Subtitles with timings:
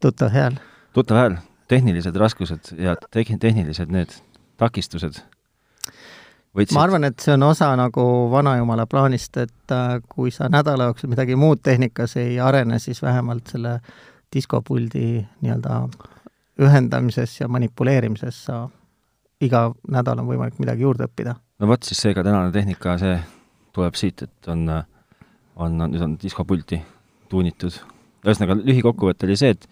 [0.00, 0.58] tuttav hääl.
[0.92, 1.36] tuttav hääl,
[1.68, 4.14] tehnilised raskused ja tehn-, tehnilised need
[4.60, 5.22] takistused.
[6.56, 6.74] Võtsid...
[6.74, 11.12] ma arvan, et see on osa nagu vanajumala plaanist, et äh, kui sa nädala jooksul
[11.12, 13.78] midagi muud tehnikas ei arene, siis vähemalt selle
[14.34, 15.80] diskopuldi nii-öelda
[16.60, 18.64] ühendamises ja manipuleerimises sa
[19.40, 21.36] iga nädal on võimalik midagi juurde õppida.
[21.58, 23.16] no vot, siis seega tänane tehnika, see
[23.72, 24.66] tuleb siit, et on,
[25.56, 26.82] on, nüüd on diskopulti
[27.30, 27.78] tuunitud.
[28.26, 29.68] ühesõnaga, lühikokkuvõte oli see, et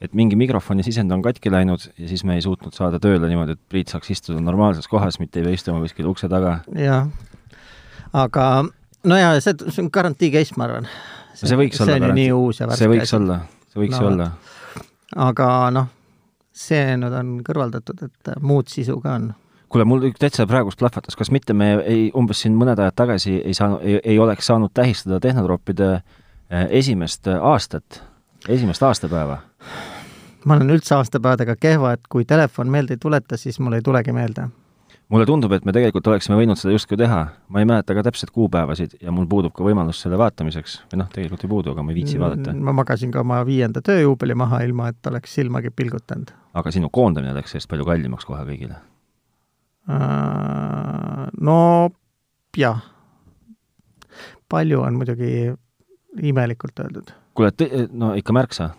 [0.00, 3.56] et mingi mikrofoni sisend on katki läinud ja siis me ei suutnud saada tööle niimoodi,
[3.58, 6.60] et Priit saaks istuda normaalses kohas, mitte ei pea istuma kuskil ukse taga.
[6.76, 7.10] jah,
[8.16, 8.46] aga
[9.04, 10.88] no ja see, see on garantii case, ma arvan.
[11.34, 11.92] see võiks olla.
[11.92, 14.30] see on ju nii uus ja värske see võiks olla, see võiks no, olla.
[15.28, 15.92] aga noh,
[16.56, 19.30] see nüüd on kõrvaldatud, et muud sisu ka on
[19.70, 23.54] kuule, mul täitsa praegust plahvatas, kas mitte me ei, umbes siin mõned ajad tagasi ei
[23.54, 28.02] saanud, ei oleks saanud tähistada Tehnotroppide eh, esimest aastat,
[28.48, 29.38] esimest aastapäeva?
[30.44, 34.12] Ma olen üldse aastapäevadega kehva, et kui telefon meelde ei tuleta, siis mul ei tulegi
[34.12, 34.48] meelde.
[35.10, 38.30] mulle tundub, et me tegelikult oleksime võinud seda justkui teha, ma ei mäleta ka täpselt
[38.30, 41.90] kuupäevasid ja mul puudub ka võimalus selle vaatamiseks, või noh, tegelikult ei puudu, aga ma
[41.90, 42.54] ei viitsi vaadata.
[42.54, 46.30] ma magasin ka oma viienda tööjuubeli maha, ilma et oleks silmagi pilgutanud.
[46.54, 48.78] aga sinu koondamine läks sellest palju kallimaks kohe kõigile
[49.90, 51.90] Äh, no
[52.56, 52.82] jah,
[54.50, 55.50] palju on muidugi
[56.22, 57.10] imelikult öeldud.
[57.34, 57.50] kuule,
[57.92, 58.70] no ikka märksa?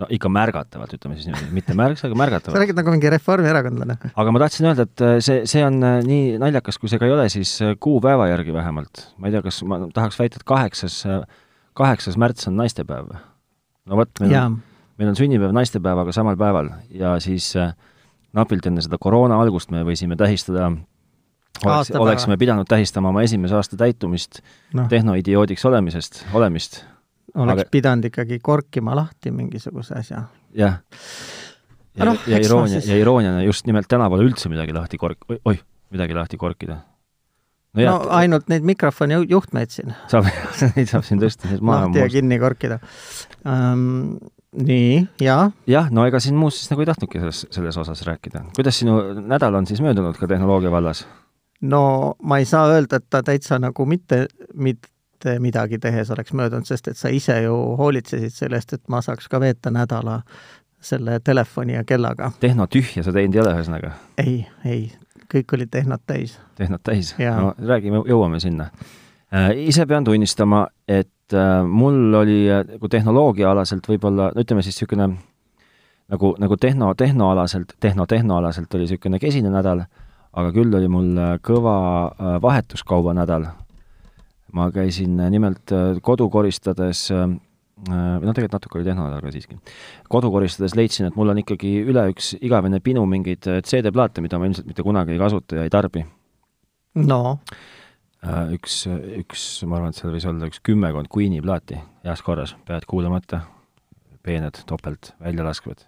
[0.00, 2.54] No ikka märgatavalt, ütleme siis niimoodi, mitte märksa, aga märgatavalt.
[2.56, 3.98] sa räägid nagu mingi reformierakondlane.
[4.10, 7.08] aga ma tahtsin öelda, et äh, see, see on äh, nii naljakas, kui see ka
[7.08, 11.02] ei ole, siis kuupäeva järgi vähemalt, ma ei tea, kas ma tahaks väita, et kaheksas,
[11.78, 13.14] kaheksas märts on naistepäev.
[13.90, 14.60] no vot, meil on,
[15.00, 17.74] meil on sünnipäev naistepäevaga samal päeval ja siis äh,
[18.36, 20.70] napilt enne seda koroona algust me võisime tähistada
[21.64, 24.40] oleks, oleksime pidanud tähistama oma esimese aasta täitumist
[24.74, 24.86] no.
[24.88, 26.84] tehnoidioodiks olemisest, olemist.
[27.34, 27.70] Oleks aga...
[27.70, 30.24] pidanud ikkagi korkima lahti mingisuguse asja.
[30.56, 30.80] jah.
[31.96, 35.60] ja, no, ja iroonia ja irooniana just nimelt täna pole üldse midagi lahti kork-, oih,
[35.94, 36.80] midagi lahti korkida.
[37.74, 39.94] no, no ainult neid mikrofoni juhtmeid siin.
[40.10, 40.28] saab,
[40.76, 42.80] neid saab siin tõsta, siis maha lahti ja kinni korkida
[43.44, 44.18] um,
[44.56, 45.50] nii, jaa.
[45.70, 48.46] jah, no ega siin muust siis nagu ei tahtnudki selles, selles osas rääkida.
[48.56, 51.04] kuidas sinu nädal on siis möödunud ka tehnoloogia vallas?
[51.60, 54.88] no ma ei saa öelda, et ta täitsa nagu mitte, mitte
[55.38, 59.40] midagi tehes oleks möödunud, sest et sa ise ju hoolitsesid sellest, et ma saaks ka
[59.40, 60.20] veeta nädala
[60.80, 62.32] selle telefoni ja kellaga.
[62.40, 63.92] tehno tühja sa teinud ei ole, ühesõnaga?
[64.18, 64.92] ei, ei,
[65.32, 66.38] kõik olid tehnot täis.
[66.56, 67.14] tehnot täis?
[67.18, 68.70] no räägime, jõuame sinna
[69.34, 69.50] äh,.
[69.68, 75.06] ise pean tunnistama, et et äh, mul oli nagu tehnoloogiaalaselt võib-olla, no ütleme siis niisugune
[76.10, 79.84] nagu, nagu tehno, tehnoalaselt, tehno-tehnoalaselt oli niisugune kesine nädal,
[80.32, 81.12] aga küll oli mul
[81.46, 81.76] kõva
[82.42, 83.46] vahetuskauba nädal.
[84.56, 85.72] Ma käisin nimelt
[86.02, 89.56] kodu koristades või noh, tegelikult natuke oli tehnonädal ka siiski.
[90.12, 94.50] kodu koristades leidsin, et mul on ikkagi üle üks igavene pinu mingeid CD-plaate, mida ma
[94.50, 96.04] ilmselt mitte kunagi ei kasuta ja ei tarbi.
[97.00, 97.20] no
[98.20, 98.82] Äh, üks,
[99.16, 103.46] üks, ma arvan, et seal võis olla üks kümmekond Queen'i plaati heas korras, pead kuulamata,
[104.26, 105.86] peened, topelt, väljalaskvad.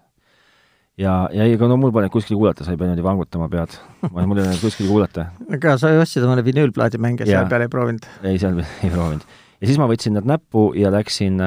[1.00, 3.78] Ja, ja ega no mul pole kuskil kuulata, sa ei pea niimoodi vangutama pead,
[4.10, 5.30] mul ei ole kuskil kuulata.
[5.53, 8.10] aga sa ostsid omale vinüülplaadi mänge, seal peal ei proovinud?
[8.22, 9.25] ei, seal ei proovinud.
[9.60, 11.41] ja siis ma võtsin nad näppu ja läksin,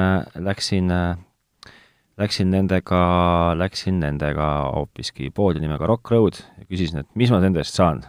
[0.48, 0.92] läksin,
[2.18, 3.00] läksin nendega,
[3.60, 8.04] läksin nendega hoopiski poodi nimega Rock Road ja küsisin, et mis ma nende eest saan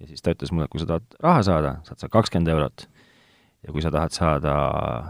[0.00, 2.86] ja siis ta ütles mulle, et kui sa tahad raha saada, saad sa kakskümmend eurot.
[3.66, 4.52] ja kui sa tahad saada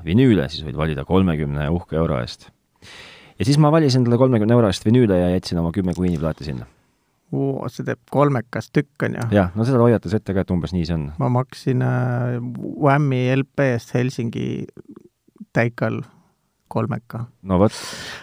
[0.06, 2.48] vinüüle, siis võid valida kolmekümne uhke euro eest.
[3.38, 6.44] Ja siis ma valisin talle kolmekümne euro eest vinüüle ja jätsin oma kümme Queen'i plaati
[6.48, 6.66] sinna.
[7.68, 9.28] see teeb kolmekas tükk, on ju?
[9.36, 11.08] jah, no seda hoiatas ette ka, et umbes nii see on.
[11.18, 12.36] ma maksin äh,
[12.82, 14.66] Whammi LP eest Helsingi
[15.52, 16.02] Teikal
[16.68, 17.26] kolmeka.
[17.42, 17.72] no vot,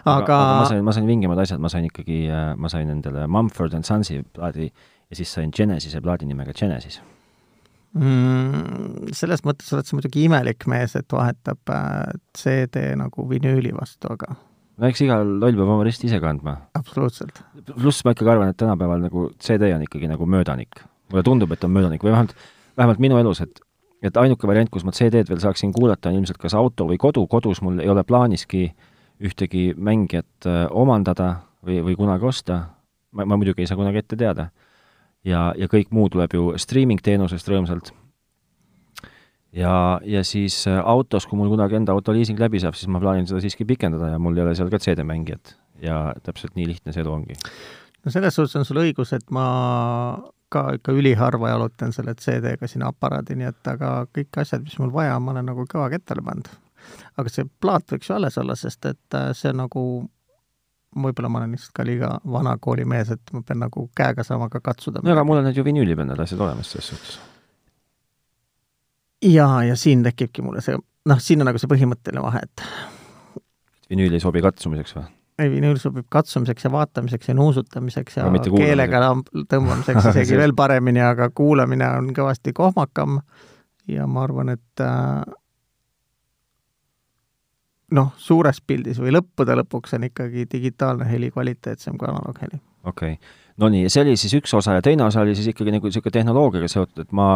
[0.06, 3.28] aga, aga ma sain, ma sain vingemad asjad, ma sain ikkagi, äh, ma sain endale
[3.28, 7.01] Mumford and Sonsi plaadi ja siis sain Genesise plaadi nimega Genesis
[7.94, 9.12] mm,.
[9.13, 14.33] Selles mõttes oled sa muidugi imelik mees, et vahetab äh, CD nagu vinüüli vastu, aga
[14.78, 16.58] no eks igal loll peab oma risti ise kandma.
[16.78, 17.44] absoluutselt.
[17.74, 20.84] pluss ma ikkagi arvan, et tänapäeval nagu CD on ikkagi nagu möödanik.
[21.12, 22.36] mulle tundub, et on möödanik või vähemalt,
[22.78, 23.62] vähemalt minu elus, et
[24.04, 27.24] et ainuke variant, kus ma CD-d veel saaksin kuulata, on ilmselt kas auto või kodu,
[27.31, 28.66] kodus mul ei ole plaaniski
[29.24, 32.58] ühtegi mängijat äh, omandada või, või kunagi osta,
[33.16, 34.50] ma, ma muidugi ei saa kunagi ette teada
[35.24, 37.94] ja, ja kõik muu tuleb ju streaming-teenusest rõõmsalt.
[39.54, 43.02] Ja, ja siis äh, autos, kui mul kunagi enda auto liising läbi saab, siis ma
[43.04, 45.58] plaanin seda siiski pikendada ja mul ei ole seal ka CD-mängijat.
[45.84, 47.38] ja täpselt nii lihtne see elu ongi.
[48.06, 49.46] no selles suhtes on sul õigus, et ma
[50.54, 54.94] ka ikka üliharva jalutan selle CD-ga sinna aparaadi, nii et aga kõik asjad, mis mul
[54.94, 56.50] vaja ma olen nagu kõva kettale pannud.
[57.18, 59.86] aga see plaat võiks ju alles olla, sest et äh, see on nagu
[60.94, 64.62] võib-olla ma olen lihtsalt ka liiga vana koolimees, et ma pean nagu käega saama ka
[64.64, 65.02] katsuda.
[65.04, 67.32] no aga mul on need ju vinüüli peal need asjad olemas selles suhtes.
[69.24, 70.78] Jaa, ja siin tekibki mulle see,
[71.10, 72.66] noh, siin on nagu see põhimõtteline vahe, et
[73.90, 75.06] vinüül ei sobi katsumiseks või?
[75.42, 79.02] ei, vinüül sobib katsumiseks ja vaatamiseks ja nuusutamiseks ja no, keelega
[79.50, 83.20] tõmbamiseks isegi veel paremini, aga kuulamine on kõvasti kohmakam
[83.90, 85.24] ja ma arvan, et äh,
[87.98, 92.62] noh, suures pildis või lõppude lõpuks on ikkagi digitaalne heli kvaliteetsem kui analoogheli.
[92.84, 95.76] okei okay., no nii, see oli siis üks osa ja teine osa oli siis ikkagi
[95.76, 97.36] nagu niisugune tehnoloogiaga seotud, et ma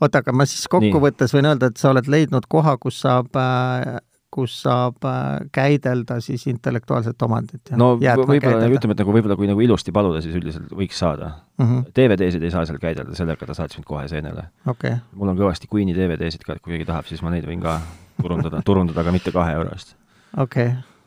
[0.00, 3.98] oota, aga ma siis kokkuvõttes võin öelda, et sa oled leidnud koha, kus saab äh,
[4.34, 7.72] kus saab äh, käidelda siis intellektuaalset omandit.
[7.76, 11.64] no võib-olla, ütleme, et nagu võib-olla kui nagu ilusti paluda, siis üldiselt võiks saada mm.
[11.64, 11.86] -hmm.
[11.96, 15.00] DVD-sid ei saa seal käidelda, sellega ta saatis mind kohe seenele okay..
[15.14, 17.80] mul on kõvasti Queen'i DVD-sid ka, et kui keegi tahab, siis ma neid võin ka
[18.20, 19.96] turundada, turundada, aga mitte kahe euro eest.
[20.36, 20.97] okei okay.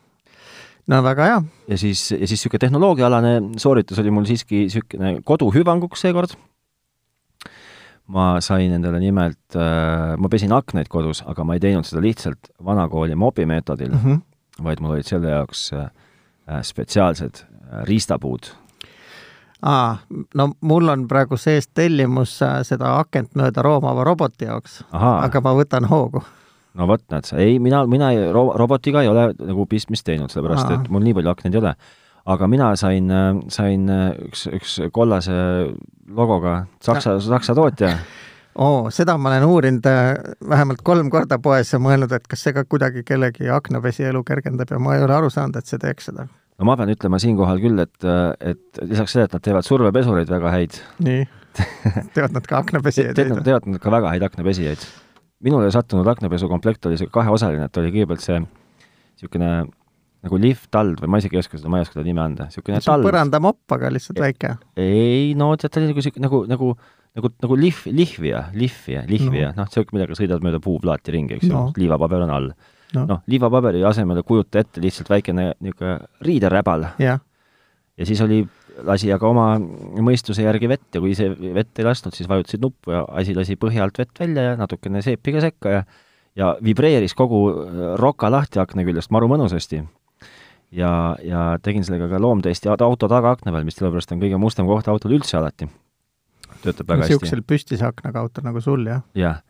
[0.90, 1.42] No väga hea.
[1.68, 6.34] ja siis, ja siis niisugune tehnoloogiaalane sooritus oli mul siiski niisugune koduhüvanguks seekord
[8.12, 12.50] ma sain endale nimelt äh,, ma pesin aknaid kodus, aga ma ei teinud seda lihtsalt
[12.64, 14.64] vanakooli mopi meetodil mm, -hmm.
[14.64, 15.88] vaid mul olid selle jaoks äh,
[16.62, 18.50] spetsiaalsed äh, riistapuud.
[19.62, 19.96] aa,
[20.34, 25.54] no mul on praegu sees tellimus äh, seda akent mööda roomava roboti jaoks, aga ma
[25.54, 26.24] võtan hoogu
[26.78, 30.70] no vot, näed ei, mina, mina ei, ro-, robotiga ei ole nagu pistmist teinud, sellepärast
[30.70, 30.80] Aa.
[30.80, 31.74] et mul nii palju aknaid ei ole
[32.32, 33.10] aga mina sain,
[33.50, 33.88] sain
[34.28, 35.34] üks, üks kollase
[36.08, 37.96] logoga Saksa, Saksa tootja
[38.66, 40.12] oo, seda ma olen uurinud äh,
[40.48, 44.70] vähemalt kolm korda poes ja mõelnud, et kas see ka kuidagi kellegi aknapesi elu kergendab
[44.70, 46.26] ja ma ei ole aru saanud, et see teeks seda.
[46.58, 48.10] no ma pean ütlema siinkohal küll, et,
[48.40, 50.82] et lisaks sellele, et nad teevad survepesureid väga häid.
[51.04, 51.22] nii
[52.14, 53.26] teevad nad ka aknapesijaid te,?
[53.44, 54.84] teevad nad ka väga häid aknapesijaid.
[55.42, 59.52] Minule sattunud aknapesukomplekt oli see kaheosaline, et oli kõigepealt see niisugune
[60.22, 62.80] nagu lift-tald või ma isegi ei oska seda, ma ei oska seda nime anda, niisugune
[62.84, 63.06] tald.
[63.06, 64.54] põrandamopp, aga lihtsalt väike.
[64.78, 66.68] ei, no tead, ta oli nagu sihuke, nagu, nagu,
[67.18, 71.48] nagu, nagu lihv, lihvija, lihvija, lihvija no., noh, sihuke, millega sõidad mööda puuplaati ringi, eks
[71.48, 72.52] ju no., liivapaber on all.
[72.92, 75.98] noh no, no, liivapaberi asemel kujuta ette lihtsalt väikene niisugune
[76.28, 76.86] riideräbal.
[77.02, 77.18] ja
[78.06, 78.44] siis oli,
[78.86, 79.46] lasi aga oma
[80.02, 83.56] mõistuse järgi vett ja kui see vett ei lasknud, siis vajutasid nuppu ja asi lasi
[83.60, 85.84] põhja alt vett välja ja natukene seepi ka sekka ja
[86.36, 87.42] ja vibreeris kogu
[88.00, 89.82] roka lahti akna küljest maru mõnusasti
[90.72, 90.92] ja,
[91.24, 95.16] ja tegin sellega ka loomtesti auto tagaakna peal, mis sellepärast on kõige mustem koht autol
[95.18, 95.68] üldse alati.
[96.62, 97.18] töötab väga hästi.
[97.18, 99.02] niisugusel püstise aknaga autol nagu sul, jah?
[99.18, 99.42] jah.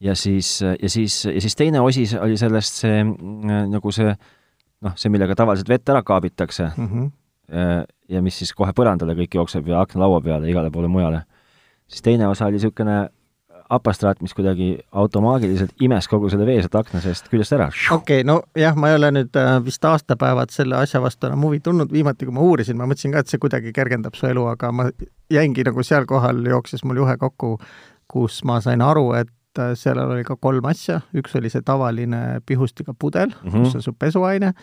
[0.00, 5.10] ja siis, ja siis, ja siis teine osi oli sellest see nagu see noh, see,
[5.10, 6.88] millega tavaliselt vett ära kaabitakse mm.
[6.88, 7.86] -hmm.
[8.08, 11.22] Ja mis siis kohe põrandale kõik jookseb ja aknalaua peale igale poole mujale.
[11.86, 13.08] siis teine osa oli niisugune
[13.68, 17.68] apastraat, mis kuidagi automaagiliselt imes kogu selle vee sealt akna seest küljest ära.
[17.68, 21.44] okei okay,, no jah, ma ei ole nüüd äh, vist aastapäevad selle asja vastu enam
[21.44, 24.46] huvi tundnud, viimati kui ma uurisin, ma mõtlesin ka, et see kuidagi kergendab su elu,
[24.54, 24.88] aga ma
[25.32, 27.56] jäingi nagu seal kohal, jooksis mul juhe kokku,
[28.08, 32.40] kus ma sain aru, et äh, seal oli ka kolm asja, üks oli see tavaline
[32.48, 33.68] pihustiga pudel mm, -hmm.
[33.68, 34.54] kus asub pesuaine,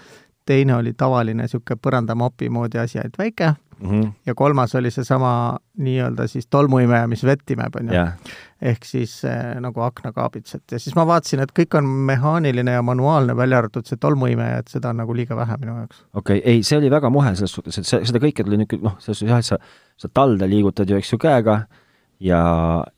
[0.45, 4.12] teine oli tavaline niisugune põrandamopi moodi asi, ainult väike mm, -hmm.
[4.25, 8.13] ja kolmas oli seesama nii-öelda siis tolmuimeja, mis vett imeb, on ju yeah..
[8.62, 13.35] ehk siis äh, nagu aknakaabitsed ja siis ma vaatasin, et kõik on mehaaniline ja manuaalne,
[13.37, 16.06] välja arvatud see tolmuimeja, et seda on nagu liiga vähe minu jaoks.
[16.14, 18.90] okei okay,, ei, see oli väga muhe selles suhtes, et see, seda kõike tuli niisugune
[18.90, 19.59] noh, selles suhtes jah, et sa,
[19.97, 21.59] sa talde liigutad ju, eks ju, käega
[22.19, 22.42] ja,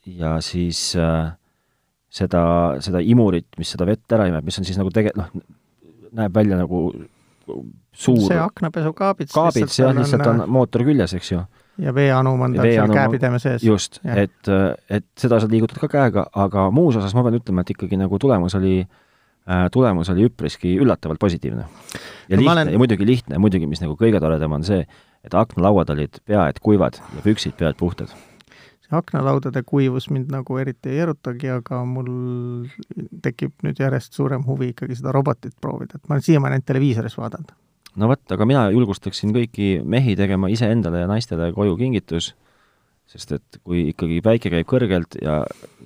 [0.06, 1.32] ja siis äh,
[2.10, 2.42] seda,
[2.84, 5.32] seda imurit, mis seda vett ära imeb, mis on siis nagu tege-, noh,
[6.18, 6.88] näeb välja nagu
[7.98, 11.42] suur see aknapesukaabits kaabits jah, lihtsalt on, on mootor küljes, eks ju.
[11.82, 13.66] ja veeanum on tal seal käepideme sees.
[13.66, 14.54] just, et,
[14.90, 18.20] et seda sa liigutad ka käega, aga muus osas ma pean ütlema, et ikkagi nagu
[18.22, 21.68] tulemus oli äh, tulemus oli üpriski üllatavalt positiivne.
[22.28, 22.74] ja no, lihtne olen...
[22.76, 24.84] ja muidugi lihtne muidugi, mis nagu kõige toredam on see,
[25.26, 28.14] et aknalauad olid pea et kuivad ja püksid pea et puhtad
[28.88, 32.10] see aknalaudade kuivus mind nagu eriti ei erutagi, aga mul
[33.24, 37.18] tekib nüüd järjest suurem huvi ikkagi seda robotit proovida, et ma olen siiamaani ainult televiisoris
[37.20, 37.54] vaadanud.
[37.96, 42.34] no vot, aga mina julgustaksin kõiki mehi tegema iseendale ja naistele koju kingitus,
[43.08, 45.42] sest et kui ikkagi päike käib kõrgelt ja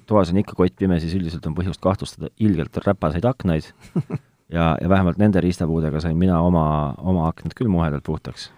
[0.09, 3.71] toas on ikka kott pime, siis üldiselt on põhjust kahtlustada ilgelt räpaseid aknaid
[4.57, 8.51] ja, ja vähemalt nende riistapuudega sain mina oma, oma aknad küll muhedalt puhtaks.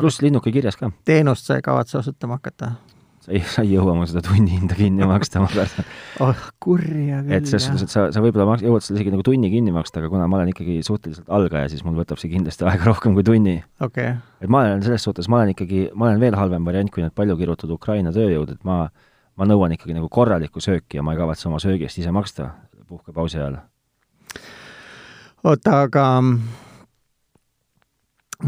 [0.00, 0.92] pluss linnuke kirjas ka.
[1.04, 2.72] teenust sa ei kavatse osutama hakata?
[3.24, 5.88] Sa ei, sa ei jõua mu seda tunnihinda kinni maksta, ma kardan.
[6.24, 9.24] oh, kurja küll, et selles suhtes, et sa, sa võib-olla maks-, jõuad seda isegi nagu
[9.26, 12.66] tunni kinni maksta, aga kuna ma olen ikkagi suhteliselt algaja, siis mul võtab see kindlasti
[12.68, 14.16] aega rohkem kui tunni okay..
[14.44, 17.16] et ma olen selles suhtes, ma olen ikkagi, ma olen veel halvem variant kui need
[17.16, 18.82] palju kirutud Ukraina tööjõud, et ma,
[19.40, 22.52] ma nõuan ikkagi nagu korralikku sööki ja ma ei kavatse oma söögi eest ise maksta
[22.90, 23.62] puhkepausi ajal.
[25.44, 26.04] oota, aga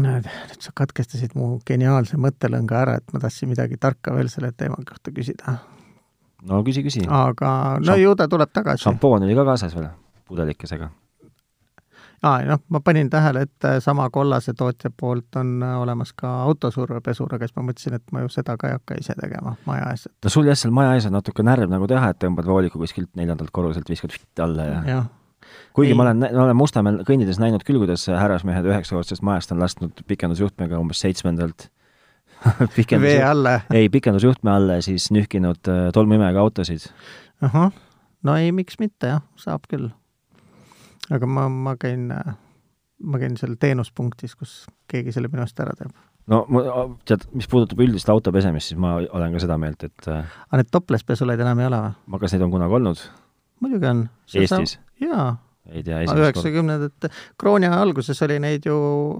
[0.03, 4.51] näed, nüüd sa katkestasid mu geniaalse mõttelõnga ära, et ma tahtsin midagi tarka veel selle
[4.57, 5.57] teema kohta küsida.
[6.47, 7.03] no küsi, küsi.
[7.07, 7.49] aga
[7.79, 8.83] no Šamp ju ta tuleb tagasi.
[8.83, 9.89] šampoon oli ka kaasas veel,
[10.29, 10.89] pudelikesega?
[12.23, 17.47] aa, noh, ma panin tähele, et sama kollase tootja poolt on olemas ka autosurvepesur, aga
[17.47, 20.07] siis ma mõtlesin, et ma ju seda ka ei hakka ise tegema maja ees.
[20.23, 23.13] no sul jah, seal maja ees on natuke närv nagu teha, et tõmbad vooliku kuskilt
[23.15, 25.03] neljandalt korruselt, viskad alla ja, ja
[25.77, 25.97] kuigi ei.
[25.97, 30.79] ma olen, ma olen Mustamäel kõndides näinud küll, kuidas härrasmehed üheksakordsest majast on lasknud pikendusjuhtmega
[30.81, 31.69] umbes seitsmendalt
[32.77, 33.59] pikendus, vee alla?
[33.73, 36.89] ei, pikendusjuhtme alla ja siis nühkinud äh, tolmuimega autosid.
[37.41, 37.71] ahah,
[38.23, 39.89] no ei, miks mitte jah, saab küll.
[41.13, 42.09] aga ma, ma käin,
[43.03, 44.59] ma käin seal teenuspunktis, kus
[44.91, 45.93] keegi selle minu eest ära teeb.
[46.31, 46.63] no ma,
[47.07, 50.61] tead, mis puudutab üldist auto pesemist, siis ma olen ka seda meelt, et äh, aga
[50.61, 52.21] need toplespesuleid enam ei ole või?
[52.25, 53.07] kas neid on kunagi olnud?
[53.59, 54.07] Muidugi on.
[54.35, 54.79] Eestis?
[55.01, 55.35] jaa
[55.71, 57.09] ei tea, üheksakümnendate,
[57.39, 58.75] krooni aja alguses oli neid ju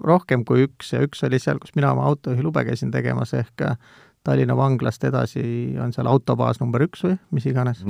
[0.05, 3.65] rohkem kui üks ja üks oli seal, kus mina oma autojuhilube käisin tegemas, ehk
[4.27, 5.41] Tallinna vanglast edasi
[5.79, 7.83] on seal autobaas number üks või mis iganes.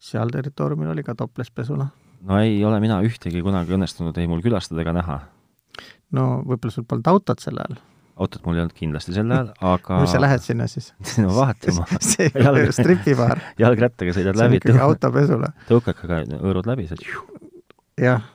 [0.00, 1.92] seal territooriumil oli ka toplespesu, noh.
[2.24, 5.20] no ei ole mina ühtegi kunagi õnnestunud ei mul külastada ega näha.
[6.16, 7.80] no võib-olla sul polnud autot sel ajal
[8.20, 10.92] autot mul ei olnud kindlasti sel ajal, aga mis sa lähed sinna siis
[11.24, 13.40] no vaatama see ei ole ju stripibaar.
[13.60, 14.60] jalgrattaga sõidad läbi.
[14.60, 15.52] see on ikkagi autopesule.
[15.70, 17.06] tõukakaga hõõrud läbi, saad
[18.00, 18.26] jah,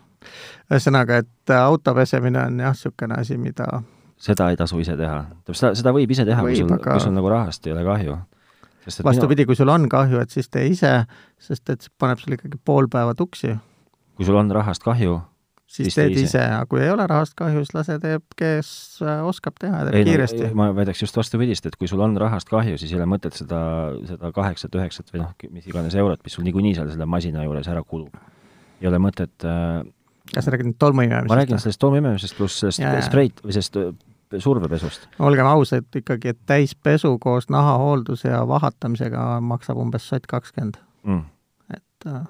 [0.72, 3.84] ühesõnaga, et auto pesemine on jah, niisugune asi, mida
[4.18, 5.20] seda ei tasu ise teha.
[5.52, 8.18] seda, seda võib ise teha, kui sul aga..., kui sul nagu rahast ei ole kahju.
[9.06, 10.94] vastupidi minu..., kui sul on kahju, et siis tee ise,
[11.42, 13.56] sest et see paneb sul ikkagi pool päeva tuksi.
[14.16, 15.20] kui sul on rahast kahju,
[15.66, 18.70] siis, siis teed ise, ise., aga kui ei ole rahast kahju, siis lase teeb, kes
[19.04, 20.54] äh, oskab teha teeb ei, kiiresti no,.
[20.62, 23.60] ma väidaks just vastupidist, et kui sul on rahast kahju, siis ei ole mõtet seda,
[24.08, 27.70] seda kaheksat, üheksat või noh, mis iganes eurot, mis sul niikuinii seal selle masina juures
[27.72, 28.16] ära kulub
[28.82, 29.84] ei ole mõtet äh,
[30.34, 31.32] kas sa räägid nüüd tolmuimemisest?
[31.32, 33.92] ma räägin sellest tolmuimemisest pluss sellest spreit või sellest äh,
[34.42, 35.08] survepesust.
[35.24, 41.24] olgem ausad ikkagi, et täispesu koos nahahoolduse ja vahatamisega maksab umbes sott kakskümmend mm..
[41.78, 42.26] et äh,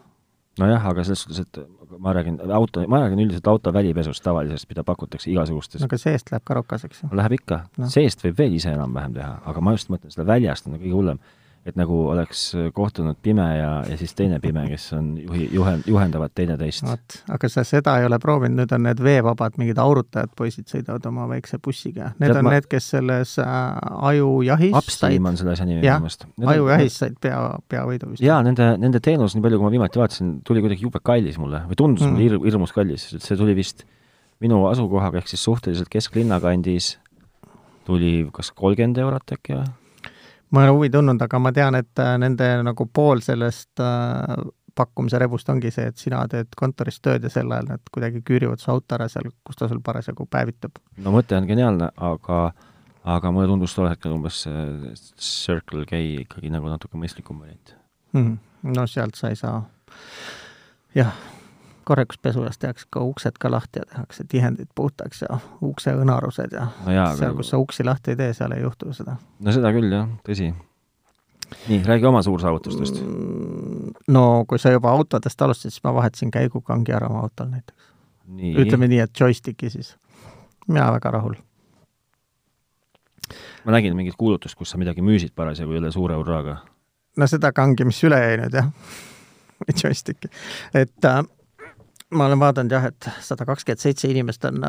[0.62, 4.84] nojah, aga selles suhtes, et ma räägin auto, ma räägin üldiselt auto välipesust tavalisest, mida
[4.88, 5.82] pakutakse igasugustes.
[5.82, 7.10] no aga seest läheb ka rokaseks ju.
[7.16, 10.70] Läheb ikka no., seest võib veel ise enam-vähem teha, aga ma just mõtlen, seda väljast
[10.70, 11.24] on kõige hullem
[11.66, 12.42] et nagu oleks
[12.76, 16.86] kohtunud pime ja, ja siis teine pime, kes on juhi, juhend, juhendavad teineteist.
[16.86, 21.08] vot, aga sa seda ei ole proovinud, nüüd on need veevabad mingid aurutajad poisid sõidavad
[21.10, 22.12] oma väikse bussiga.
[22.20, 22.54] Need Tead, on ma...
[22.54, 23.56] need, kes selles äh,
[24.12, 26.28] ajujahis Upstream on selle asja nimi minu meelest.
[26.54, 27.40] ajujahis said pea,
[27.72, 28.26] peavõidu vist.
[28.26, 31.64] jaa, nende, nende teenus, nii palju kui ma viimati vaatasin, tuli kuidagi jube kallis mulle
[31.72, 32.14] või tundus mm.
[32.14, 33.88] mulle hir-, hirmus kallis, et see tuli vist
[34.44, 36.96] minu asukohaga ehk siis suhteliselt kesklinna kandis
[37.88, 39.66] tuli kas kolmkümmend eurot äkki või?
[40.56, 44.36] Ma ei ole huvi tundnud, aga ma tean, et äh, nende nagu pool sellest äh,
[44.76, 48.64] pakkumise rebust ongi see, et sina teed kontoris tööd ja sel ajal nad kuidagi küürivad
[48.64, 50.82] su auto ära seal, kus ta sul parasjagu päevitub.
[51.04, 52.40] no mõte on geniaalne, aga
[53.16, 57.76] aga mulle tundus tol hetkel umbes see Circle K ikkagi nagu natuke mõistlikum variant
[58.16, 58.22] mm.
[58.22, 58.76] -hmm.
[58.76, 59.62] no sealt sa ei saa,
[60.96, 61.14] jah
[61.86, 67.10] korrakuspesulas tehakse ka uksed ka lahti ja tehakse tihendid puhtaks ja ukseõnarused ja no jaa,
[67.16, 69.18] seal, kus sa uksi lahti ei tee, seal ei juhtu seda.
[69.40, 70.52] no seda küll jah, tõsi.
[71.70, 73.94] nii, räägi oma suursaavutustest mm,.
[74.18, 77.92] no kui sa juba autodest alustasid, siis ma vahetasin käigukangi ära oma autol näiteks.
[78.66, 79.96] ütleme nii, et joystick'i siis.
[80.68, 81.38] mina väga rahul.
[83.66, 86.58] ma nägin mingit kuulutust, kus sa midagi müüsid parasjagu üle suure hurraaga.
[87.18, 88.74] no seda kangi, mis üle jäi nüüd jah
[89.84, 90.34] joystick'i,
[90.74, 91.24] et äh,
[92.14, 94.62] ma olen vaadanud jah, et sada kakskümmend seitse inimest on,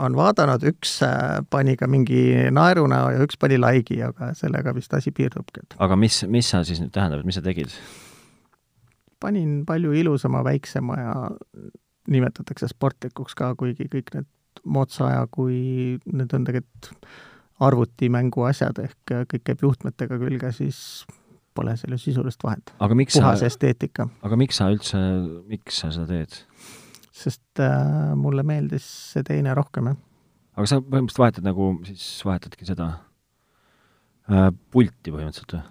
[0.00, 4.94] on vaadanud, üks äh, pani ka mingi naerunäo ja üks pani like'i, aga sellega vist
[4.96, 5.66] asi piirdubki.
[5.78, 7.74] aga mis, mis sa siis nüüd tähendab, et mis sa tegid?
[9.20, 11.14] panin palju ilusama, väiksema ja
[12.12, 14.28] nimetatakse sportlikuks ka, kuigi kõik need
[14.64, 17.06] moodsa aja, kui need on tegelikult
[17.64, 20.78] arvutimängu asjad ehk kõik käib juhtmetega külge, siis
[21.54, 22.74] pole seal ju sisulist vahet.
[22.78, 24.08] puhas sa, esteetika.
[24.22, 25.00] aga miks sa üldse,
[25.50, 26.40] miks sa seda teed?
[27.14, 30.00] sest äh, mulle meeldis see teine rohkem, jah.
[30.58, 32.90] aga sa põhimõtteliselt vahetad nagu, siis vahetadki seda
[34.30, 35.64] äh, pulti põhimõtteliselt või?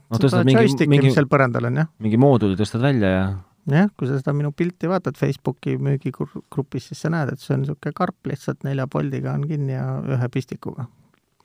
[0.00, 1.90] no tõstad mingi, mingi, seal põrandal on, jah.
[2.02, 3.26] mingi mooduli tõstad välja ja
[3.70, 7.62] jah, kui sa seda minu pilti vaatad Facebooki müügigrupis, siis sa näed, et see on
[7.62, 10.88] niisugune karp lihtsalt nelja poldiga on kinni ja ühe pistikuga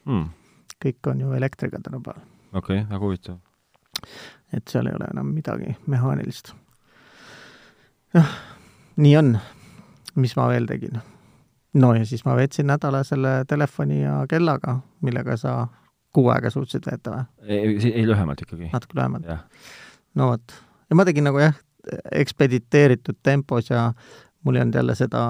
[0.08, 0.32] hmm..
[0.86, 2.24] kõik on ju elektriga tänapäeval.
[2.54, 3.44] okei okay,, väga huvitav
[4.54, 6.54] et seal ei ole enam midagi mehaanilist.
[8.14, 8.34] noh,
[8.96, 9.38] nii on.
[10.16, 11.02] mis ma veel tegin?
[11.74, 15.60] no ja siis ma veetsin nädala selle telefoni ja kellaga, millega sa
[16.14, 17.26] kuu aega suutsid veeta või?
[17.48, 18.72] ei, ei lühemalt ikkagi.
[18.74, 19.28] natuke lühemalt?
[20.16, 20.58] no vot.
[20.90, 21.56] ja ma tegin nagu jah,
[22.12, 23.92] ekspediteeritud tempos ja
[24.44, 25.22] mul ei olnud jälle seda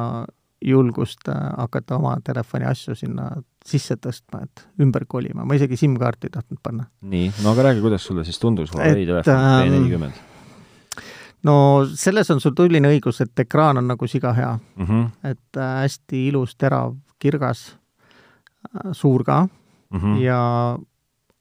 [0.66, 3.30] julgust äh, hakata oma telefoni asju sinna
[3.66, 6.88] sisse tõstma, et ümber kolima, ma isegi SIM-kaarti ei tahtnud panna.
[7.02, 10.04] nii, no aga räägi, kuidas sulle siis tundus Huawei telefon P40?
[10.04, 11.04] Ähm,
[11.44, 11.58] no
[11.94, 14.86] selles on sul tuline õigus, et ekraan on nagu siga hea mm.
[14.86, 15.30] -hmm.
[15.32, 19.48] et äh, hästi ilus, terav, kirgas äh,, suur ka
[19.90, 20.18] Mm -hmm.
[20.20, 20.78] ja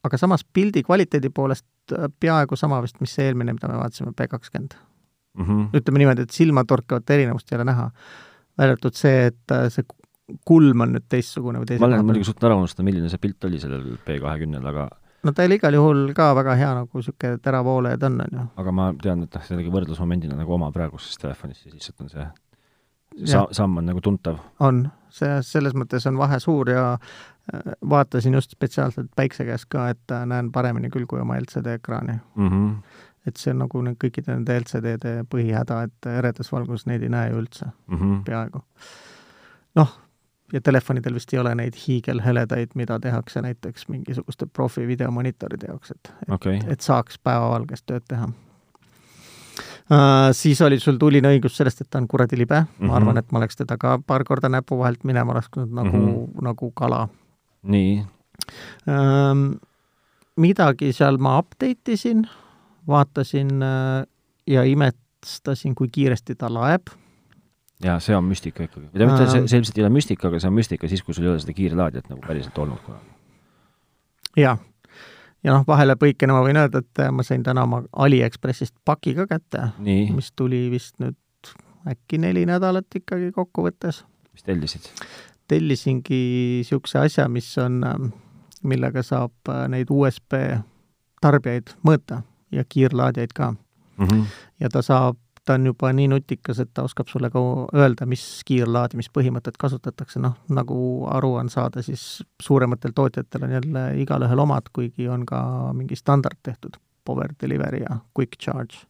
[0.04, 1.66] aga samas pildi kvaliteedi poolest
[2.20, 4.74] peaaegu sama vist, mis see eelmine, mida me vaatasime, P kakskümmend
[5.38, 5.44] mm.
[5.44, 5.68] -hmm.
[5.74, 7.90] ütleme niimoodi, et silmatorkavat erinevust ei ole näha.
[8.58, 9.86] Välja arvatud see, et äh, see
[10.48, 13.44] kulm on nüüd teistsugune või teise ma olen muidugi suutnud ära unustada, milline see pilt
[13.46, 14.88] oli sellel P kahekümnel, aga
[15.26, 18.48] no ta oli igal juhul ka väga hea nagu niisugune teravoolejad on, on ju.
[18.62, 22.12] aga ma tean, et noh, see tegi võrdlusmomendina nagu oma praeguses telefonis ja lihtsalt on
[22.12, 22.26] see
[23.24, 24.38] sa-, samm on nagu tuntav.
[24.60, 29.88] on, see, selles mõttes on vahe suur ja äh, vaatasin just spetsiaalselt päikse käes ka,
[29.94, 32.48] et äh, näen paremini küll kui oma LCD ekraani mm.
[32.48, 32.74] -hmm.
[33.26, 37.30] Et see on nagu nüüd kõikide nende LCD-de põhihäda, et eredas valguses neid ei näe
[37.30, 38.24] ju üldse mm, -hmm.
[38.24, 38.62] peaaegu.
[39.74, 39.98] noh,
[40.52, 46.12] ja telefonidel vist ei ole neid hiigelheledaid, mida tehakse näiteks mingisuguste profi videomonitoride jaoks, et
[46.30, 46.56] okay.
[46.56, 48.28] et, et saaks päevavalges tööd teha
[49.86, 52.88] Uh, siis oli sul tuline õigus sellest, et ta on kuradi libe mm, -hmm.
[52.90, 56.08] ma arvan, et ma oleks teda ka paar korda näpu vahelt minema lasknud nagu mm,
[56.08, 56.42] -hmm.
[56.42, 57.08] nagu kala.
[57.62, 58.04] nii
[58.88, 59.54] uh,.
[60.36, 62.26] midagi seal ma update isin,
[62.88, 64.06] vaatasin uh,
[64.46, 66.92] ja imestasin, kui kiiresti ta laeb.
[67.84, 68.86] jaa, see on müstika ikkagi.
[68.86, 71.26] või tähendab, see, see ilmselt ei ole müstika, aga see on müstika siis, kui sul
[71.28, 73.14] ei ole seda kiirlaadijat nagu päriselt olnud kunagi.
[74.40, 74.58] jah
[75.44, 79.70] ja noh, vahelepõikena ma võin öelda, et ma sain täna oma Aliekspressist paki ka kätte,
[79.78, 81.18] mis tuli vist nüüd
[81.86, 84.04] äkki neli nädalat ikkagi kokkuvõttes.
[84.32, 84.90] mis tellisid?
[85.46, 86.22] tellisingi
[86.58, 87.84] niisuguse asja, mis on,
[88.66, 90.40] millega saab neid USB
[91.22, 94.06] tarbijaid mõõta ja kiirlaadijaid ka mm.
[94.06, 94.24] -hmm.
[94.60, 97.40] ja ta saab ta on juba nii nutikas, et ta oskab sulle ka
[97.74, 100.78] öelda, mis kiirlaadimispõhimõtet kasutatakse, noh, nagu
[101.12, 105.40] aru on saada, siis suurematel tootjatel on jälle igalühel omad, kuigi on ka
[105.76, 108.82] mingi standard tehtud, Power Delivery ja Quick Charge.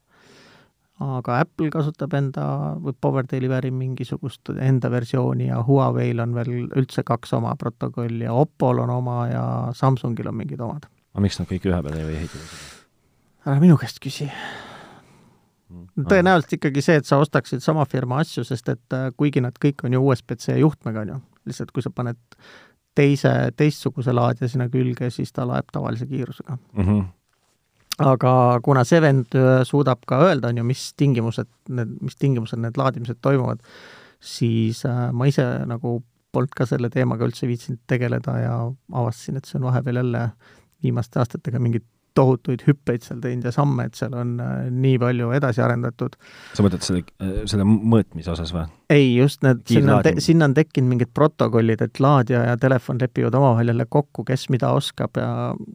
[1.00, 2.44] aga Apple kasutab enda
[2.80, 8.32] või Power Delivery mingisugust enda versiooni ja Huawei'l on veel üldse kaks oma protokolli ja
[8.32, 9.44] Oppol on oma ja
[9.76, 10.88] Samsungil on mingid omad.
[11.12, 12.75] aga miks nad kõik ühe peale ei või ehitada?
[13.46, 14.30] Ära minu käest küsi
[15.66, 16.06] Mm.
[16.06, 19.82] tõenäoliselt ikkagi see, et sa ostaksid sama firma asju, sest et äh, kuigi nad kõik
[19.86, 21.16] on ju USB-C juhtmega, on ju,
[21.50, 22.20] lihtsalt kui sa paned
[22.96, 26.84] teise, teistsuguse laadija sinna külge, siis ta laeb tavalise kiirusega mm.
[26.84, 27.02] -hmm.
[28.06, 28.32] aga
[28.62, 32.78] kuna see vend äh, suudab ka öelda, on ju, mis tingimused, need, mis tingimused need
[32.78, 33.58] laadimised toimuvad,
[34.20, 35.98] siis äh, ma ise nagu
[36.32, 38.54] polnud ka selle teemaga üldse viitsinud tegeleda ja
[38.92, 40.28] avastasin, et see on vahepeal jälle
[40.82, 41.84] viimaste aastatega mingit
[42.16, 46.16] tohutuid hüppeid seal teinud ja samme, et seal on äh, nii palju edasi arendatud.
[46.56, 48.64] sa mõtled selle, äh, selle mõõtmise osas või?
[48.92, 53.36] ei, just need, sinna on, sinna on tekkinud mingid protokollid, et laadija ja telefon lepivad
[53.38, 55.30] omavahel jälle kokku, kes mida oskab ja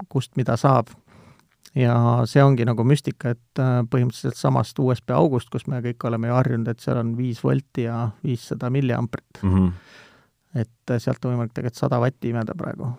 [0.09, 0.93] kust mida saab.
[1.77, 1.95] ja
[2.27, 6.39] see ongi nagu müstika, et äh, põhimõtteliselt samast USB august, kus me kõik oleme ju
[6.39, 9.53] harjunud, et seal on viis volti ja viissada milliamprit mm.
[9.53, 9.71] -hmm.
[10.65, 12.89] et sealt on võimalik tegelikult sada vatti imeda praegu.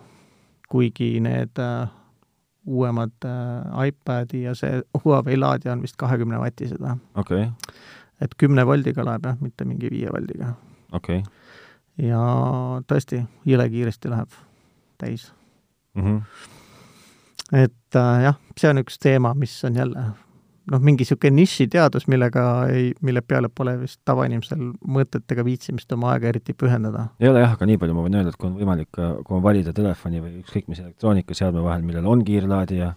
[0.73, 1.91] kuigi need äh,
[2.65, 6.95] uuemad äh, iPadi ja see Huawei laadija on vist kahekümne vatised või?
[7.15, 7.77] okei okay..
[8.21, 10.53] et kümne voldiga laeb jah, mitte mingi viie voldiga.
[10.91, 12.07] okei okay..
[12.09, 12.23] ja
[12.87, 14.39] tõesti, jõle kiiresti läheb
[14.97, 15.31] täis
[15.95, 16.03] mm.
[16.03, 16.21] -hmm.
[17.65, 20.05] et äh, jah, see on üks teema, mis on jälle
[20.71, 24.61] noh, mingi niisugune nišiteadus, millega ei, mille peale pole vist tavainimesel
[24.97, 27.09] mõtet ega viitsimist oma aega eriti pühendada.
[27.19, 29.43] ei ole jah, aga nii palju ma võin öelda, et kui on võimalik, kui on
[29.43, 32.93] valida telefoni või ükskõik mis elektroonikaseadme vahel, millel on kiirlaadija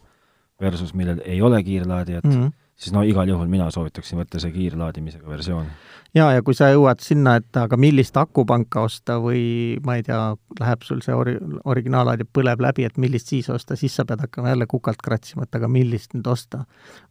[0.62, 4.52] versus millel ei ole kiirlaadijat mm, -hmm siis no igal juhul mina soovitaksin võtta see
[4.52, 5.66] kiirlaadimisega versioon.
[6.14, 9.42] jaa, ja kui sa jõuad sinna, et aga millist akupanka osta või
[9.84, 10.20] ma ei tea,
[10.60, 14.52] läheb sul see ori-, originaalaadija põleb läbi, et millist siis osta, siis sa pead hakkama
[14.52, 16.64] jälle kukalt kratsima, et aga millist nüüd osta.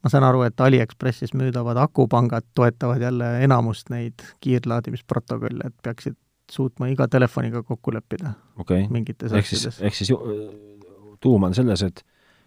[0.04, 6.17] ma saan aru, et Aliekspressis müüdavad akupangad toetavad jälle enamust neid kiirlaadimisprotokolle, et peaksid
[6.51, 8.86] suutma iga telefoniga kokku leppida okay.
[8.89, 10.19] mingites ehk siis, ehk siis ju,
[11.21, 12.04] tuum on selles, et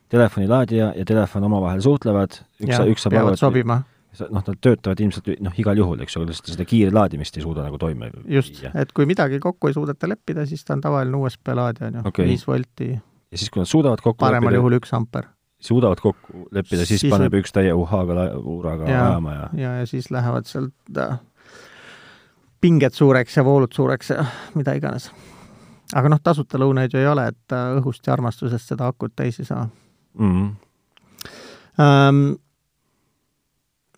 [0.08, 3.78] telefonilaadija ja telefon omavahel suhtlevad, üks, üks saab aru, et sobima.
[4.18, 7.78] noh, nad töötavad ilmselt noh, igal juhul, eks ole, sest seda kiirlaadimist ei suuda nagu
[7.78, 11.90] toime just, et kui midagi kokku ei suudeta leppida, siis ta on tavaline USB laadija,
[11.90, 12.92] on ju okay., viis volti.
[12.96, 15.28] ja siis, kui nad suudavad kokku paremal leppida, juhul üks amper.
[15.60, 20.10] suudavad kokku leppida, siis, siis paneb üks täie uhhaaga, uuraga ajama ja ja, ja siis
[20.14, 21.18] lähevad sealt äh,
[22.60, 25.12] pinged suureks ja voolud suureks ja mida iganes.
[25.94, 29.38] aga noh, tasuta lõunaid ju ei ole, et äh, õhust ja armastusest seda akut täis
[29.44, 29.68] ei saa
[30.18, 30.48] mm.
[31.78, 32.32] Um,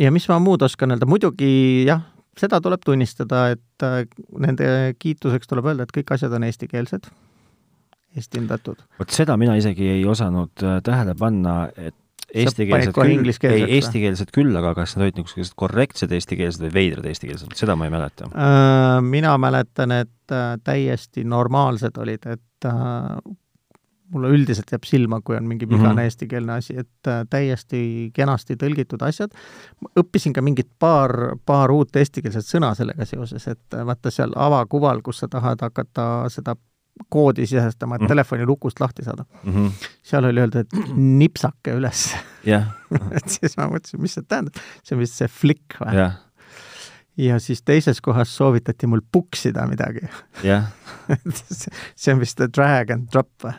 [0.01, 2.03] ja mis ma muud oskan öelda, muidugi jah,
[2.41, 4.03] seda tuleb tunnistada, et äh,
[4.41, 4.69] nende
[5.01, 7.09] kiituseks tuleb öelda, et kõik asjad on eestikeelsed,
[8.17, 8.85] eestindatud.
[9.01, 11.97] vot seda mina isegi ei osanud äh, tähele panna, et
[12.31, 17.57] eestikeelsed küll, ei eestikeelsed küll, aga kas nad olid niisugused korrektsed eestikeelsed või veidrad eestikeelsed,
[17.59, 18.31] seda ma ei mäleta.
[18.31, 22.69] Äh, mina mäletan, et täiesti normaalsed olid, et
[24.11, 26.03] mulle üldiselt jääb silma, kui on mingi vigane mm -hmm.
[26.09, 29.31] eestikeelne asi, et äh, täiesti kenasti tõlgitud asjad.
[30.01, 35.03] õppisin ka mingit paar, paar uut eestikeelset sõna sellega seoses, et äh, vaata seal avakuval,
[35.03, 36.57] kus sa tahad hakata seda
[37.09, 38.09] koodi sisestama, et mm -hmm.
[38.09, 39.53] telefoni lukust lahti saada mm.
[39.53, 39.71] -hmm.
[40.03, 40.73] seal oli öeldud, et
[41.23, 42.67] nipsake üles yeah.
[43.17, 46.13] et siis ma mõtlesin, mis see tähendab, see on vist see flick või yeah.?
[47.17, 50.09] ja siis teises kohas soovitati mul puksida midagi
[50.45, 50.65] yeah.
[51.97, 53.55] see on vist drag and drop või?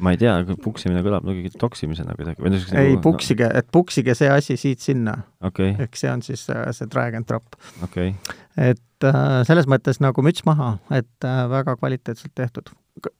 [0.00, 0.34] Ma ei tea,
[0.64, 2.44] puksimine kõlab muidugi toksimisena kuidagi.
[2.78, 5.74] ei, puksige no., et puksige see asi siit-sinna okay..
[5.78, 8.14] ehk see on siis äh, see drag and drop okay..
[8.56, 12.72] et äh, selles mõttes nagu müts maha, et äh, väga kvaliteetselt tehtud.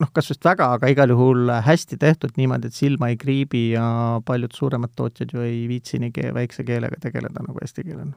[0.02, 3.86] noh, kas just väga, aga igal juhul hästi tehtud niimoodi, et silma ei kriibi ja
[4.26, 8.12] paljud suuremad tootjad ju ei viitsi nii kee, väikse keelega tegeleda nagu eesti keel on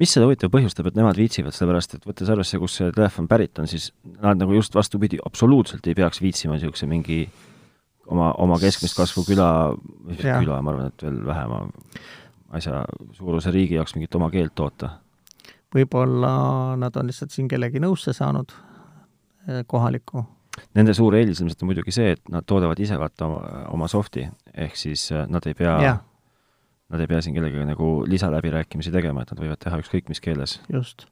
[0.00, 3.60] mis seda huvitav põhjustab, et nemad viitsivad, sellepärast et võttes arvesse, kust see telefon pärit
[3.62, 7.20] on, siis nad nagu just vastupidi, absoluutselt ei peaks viitsima niisuguse mingi
[8.06, 9.48] oma, oma keskmist kasvu küla,
[10.18, 11.64] küla, ma arvan, et veel vähema
[12.54, 12.84] asja
[13.16, 14.98] suuruse riigi jaoks mingit oma keelt toota.
[15.74, 18.52] võib-olla nad on lihtsalt siin kellegi nõusse saanud,
[19.48, 20.22] eh, kohalikku.
[20.78, 23.40] Nende suur eelis ilmselt on muidugi see, et nad toodavad ise vaata oma,
[23.74, 25.78] oma soft'i, ehk siis eh, nad ei pea
[26.92, 30.60] Nad ei pea siin kellegagi nagu lisaläbirääkimisi tegema, et nad võivad teha ükskõik mis keeles.
[30.68, 31.06] just.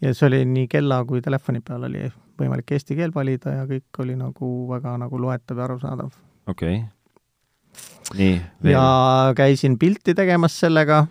[0.00, 2.08] ja see oli nii kella kui telefoni peal oli
[2.40, 6.16] võimalik eesti keel valida ja kõik oli nagu väga nagu loetav ja arusaadav
[6.48, 8.18] okei okay..
[8.18, 8.40] nii.
[8.72, 8.88] ja
[9.36, 11.06] käisin pilti tegemas sellega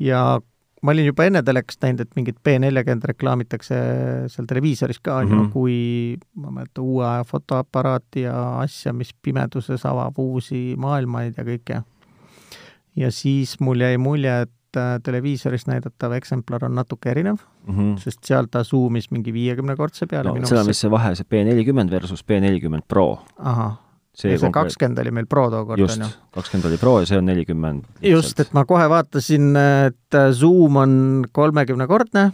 [0.00, 0.40] ja
[0.84, 3.76] ma olin juba enne telekast näinud, et mingit B40 reklaamitakse
[4.32, 5.78] seal televiisoris ka, on ju, kui
[6.40, 11.80] ma mäletan, uue aja fotoaparaati ja asja, mis pimeduses avab uusi maailmaid ja kõike.
[13.00, 17.96] ja siis mul jäi mulje, et äh, televiisoris näidatav eksemplar on natuke erinev mm, -hmm.
[17.98, 20.36] sest seal ta suumis mingi viiekümnekordse peale.
[20.36, 23.18] no seal on vist see vahe, see B40 versus B40 Pro.
[23.38, 23.83] ahah
[24.14, 26.12] see, kakskümmend oli meil Pro tookord, on ju?
[26.34, 27.84] kakskümmend oli Pro ja see on nelikümmend.
[28.02, 29.52] just, et ma kohe vaatasin,
[29.88, 30.96] et Zoom on
[31.32, 32.30] kolmekümnekordne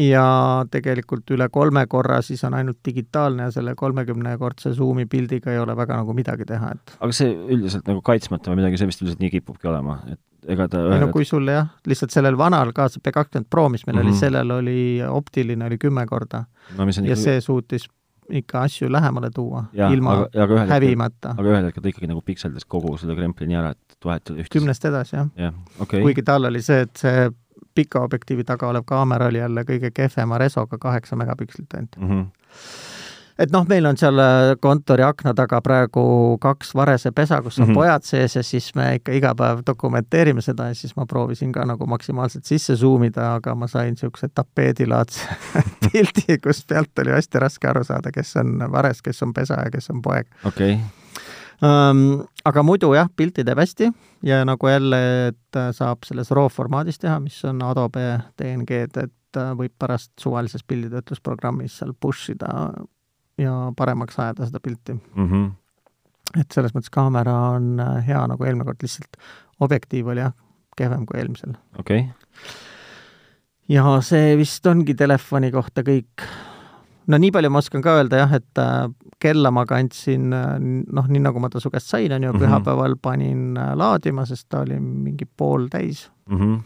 [0.00, 0.24] ja
[0.72, 5.76] tegelikult üle kolme korra siis on ainult digitaalne ja selle kolmekümnekordse Zoomi pildiga ei ole
[5.76, 9.24] väga nagu midagi teha, et aga see üldiselt nagu kaitsmata või midagi, see vist üldiselt
[9.24, 12.88] nii kipubki olema, et ega ta ei no kui sul jah, lihtsalt sellel vanal ka,
[12.92, 14.06] see P20 Pro, mis meil mm -hmm.
[14.06, 14.20] oli, mhm.
[14.20, 16.44] sellel oli optiline oli kümme korda
[16.78, 16.86] no,.
[16.86, 17.16] ja ikka...
[17.16, 17.88] see suutis
[18.30, 21.34] ikka asju lähemale tuua, ilma aga, aga hävimata.
[21.36, 24.52] aga ühel hetkel ta ikkagi nagu pikseldas kogu selle krempli nii ära, et vahetada üht
[24.52, 25.52] kümnest edasi, jah ja,.
[25.82, 26.04] Okay.
[26.04, 27.28] kuigi tal oli see, et see
[27.74, 32.08] pika objektiivi taga olev kaamera oli jälle kõige kehvema resoga, kaheksa megapikslit ainult mm.
[32.08, 32.90] -hmm
[33.42, 36.04] et noh, meil on seal äh, kontori akna taga praegu
[36.42, 37.80] kaks varesepesa, kus on mm -hmm.
[37.80, 41.64] pojad sees ja siis me ikka iga päev dokumenteerime seda ja siis ma proovisin ka
[41.66, 45.20] nagu maksimaalselt sisse zoom ida, aga ma sain niisuguse tapeedilaadse
[45.92, 49.70] pildi, kus pealt oli hästi raske aru saada, kes on vares, kes on pesa ja
[49.70, 50.26] kes on poeg.
[50.44, 50.84] okei okay.
[51.62, 53.92] Um, aga muidu jah, pilti teeb hästi
[54.26, 59.72] ja nagu jälle, et saab selles RAW formaadis teha, mis on Adobe DNG-d, et võib
[59.78, 62.72] pärast suvalises pilditöötlusprogrammis seal push ida
[63.38, 65.28] ja paremaks ajada seda pilti mm.
[65.28, 65.50] -hmm.
[66.40, 69.16] et selles mõttes kaamera on äh, hea nagu eelmine kord, lihtsalt
[69.60, 70.34] objektiiv oli jah,
[70.76, 71.56] kehvem kui eelmisel.
[71.78, 72.08] okei okay.
[73.68, 76.26] ja see vist ongi telefoni kohta kõik.
[77.06, 80.58] no nii palju ma oskan ka öelda jah, et äh, kella ma kandsin äh,
[80.92, 82.44] noh, nii nagu ma ta su käest sain, on ju, mhm.
[82.44, 86.38] pühapäeval panin laadima, sest ta oli mingi pool täis mm.
[86.38, 86.60] -hmm.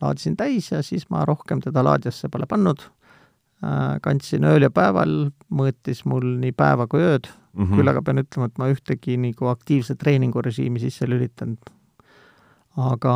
[0.00, 2.90] laadisin täis ja siis ma rohkem teda laadijasse pole pannud
[4.02, 7.76] kandsin ööl ja päeval, mõõtis mul nii päeva kui ööd mm, -hmm.
[7.76, 11.58] küll aga pean ütlema, et ma ühtegi nagu aktiivset treeningurežiimi sisse lülitanud.
[12.76, 13.14] aga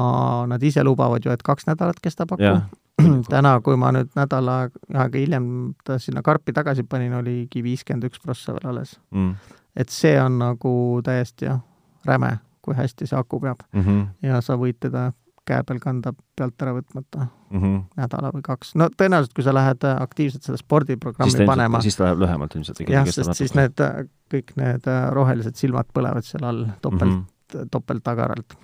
[0.51, 2.61] nad ise lubavad ju, et kaks nädalat kestab aku.
[3.35, 8.21] täna, kui ma nüüd nädala aega hiljem ta sinna karpi tagasi panin, oligi viiskümmend üks
[8.23, 9.35] prossa veel alles mm..
[9.77, 11.61] et see on nagu täiesti jah,
[12.07, 13.81] räme, kui hästi see aku peab mm.
[13.81, 14.07] -hmm.
[14.23, 15.13] ja sa võid teda
[15.49, 17.81] käe peal kanda pealt ära võtmata mm -hmm.
[18.01, 18.75] nädala või kaks.
[18.81, 21.81] no tõenäoliselt, kui sa lähed äh, aktiivselt seda spordiprogrammi siis panema.
[21.85, 22.81] siis läheb lühemalt ilmselt.
[22.89, 23.39] jah, sest natuke.
[23.39, 27.69] siis need, äh, kõik need äh, rohelised silmad põlevad seal all topelt mm, -hmm.
[27.71, 28.57] topelttagaralt.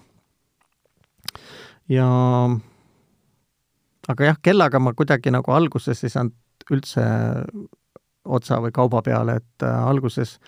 [1.88, 2.08] ja
[4.08, 6.34] aga jah, kellaga ma kuidagi nagu alguses ei saanud
[6.70, 7.04] üldse
[8.24, 10.38] otsa või kauba peale, et alguses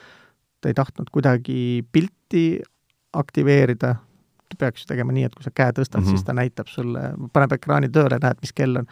[0.61, 2.61] ta ei tahtnud kuidagi pilti
[3.13, 3.97] aktiveerida
[4.59, 6.19] peaks ju tegema nii, et kui sa käe tõstad mm, -hmm.
[6.19, 8.87] siis ta näitab sulle, paneb ekraani tööle, näed, mis kell on.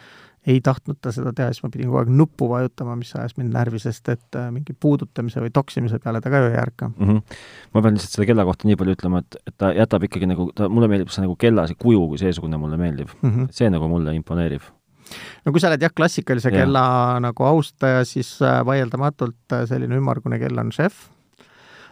[0.47, 3.53] ei tahtnud ta seda teha, siis ma pidin kogu aeg nuppu vajutama, mis ajas mind
[3.53, 7.07] närvi, sest et äh, mingi puudutamise või toksimise peale ta ka ju ei ärka mm.
[7.07, 7.37] -hmm.
[7.73, 10.49] ma pean lihtsalt selle kella kohta nii palju ütlema, et, et ta jätab ikkagi nagu,
[10.55, 13.29] ta, mulle meeldib see nagu kella, see kuju kui seesugune mulle meeldib mm.
[13.29, 13.47] -hmm.
[13.51, 14.65] see nagu mulle imponeerib
[15.45, 16.57] no kui sa oled jah, klassikalise ja.
[16.57, 21.11] kella nagu austaja, siis äh, vaieldamatult äh, selline ümmargune kell on šef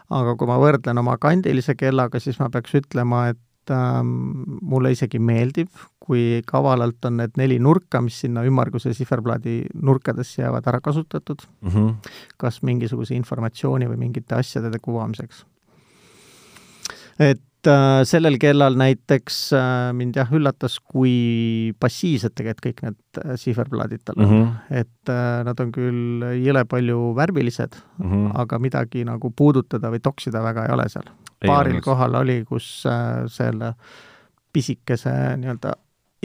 [0.09, 3.41] aga kui ma võrdlen oma kandilise kellaga, siis ma peaks ütlema, et
[3.73, 4.13] ähm,
[4.61, 10.67] mulle isegi meeldib, kui kavalalt on need neli nurka, mis sinna ümmarguse siferplaadi nurkadesse jäävad,
[10.67, 11.69] ära kasutatud mm.
[11.69, 12.15] -hmm.
[12.37, 15.45] kas mingisuguse informatsiooni või mingite asjade kuvamiseks.
[17.19, 23.19] et et äh, sellel kellal näiteks äh, mind jah üllatas, kui passiivsed tegelikult kõik need
[23.19, 24.43] äh, siferplaadid tal on mm.
[24.43, 24.79] -hmm.
[24.79, 25.11] et
[25.43, 28.31] nad on küll jõle palju värvilised mm, -hmm.
[28.35, 31.11] aga midagi nagu puudutada või toksida väga ei ole seal.
[31.45, 33.73] Paaril kohal oli, kus äh, selle
[34.53, 35.75] pisikese nii-öelda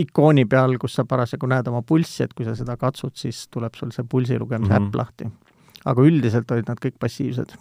[0.00, 3.76] ikooni peal, kus sa parasjagu näed oma pulssi, et kui sa seda katsud, siis tuleb
[3.78, 4.88] sul see pulsi lugemise mm -hmm.
[4.88, 5.30] äpp lahti.
[5.84, 7.54] aga üldiselt olid nad kõik passiivsed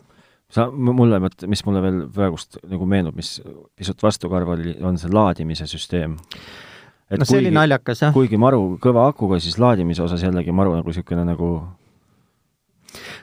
[0.53, 3.35] sa, mulle, mis mulle veel praegust nagu meenub, mis
[3.75, 6.17] pisut vastukarva oli, on see laadimise süsteem.
[7.13, 8.13] No see kuigi, oli naljakas, jah.
[8.15, 11.49] kuigi maru kõva akuga, siis laadimise osas jällegi maru nagu niisugune nagu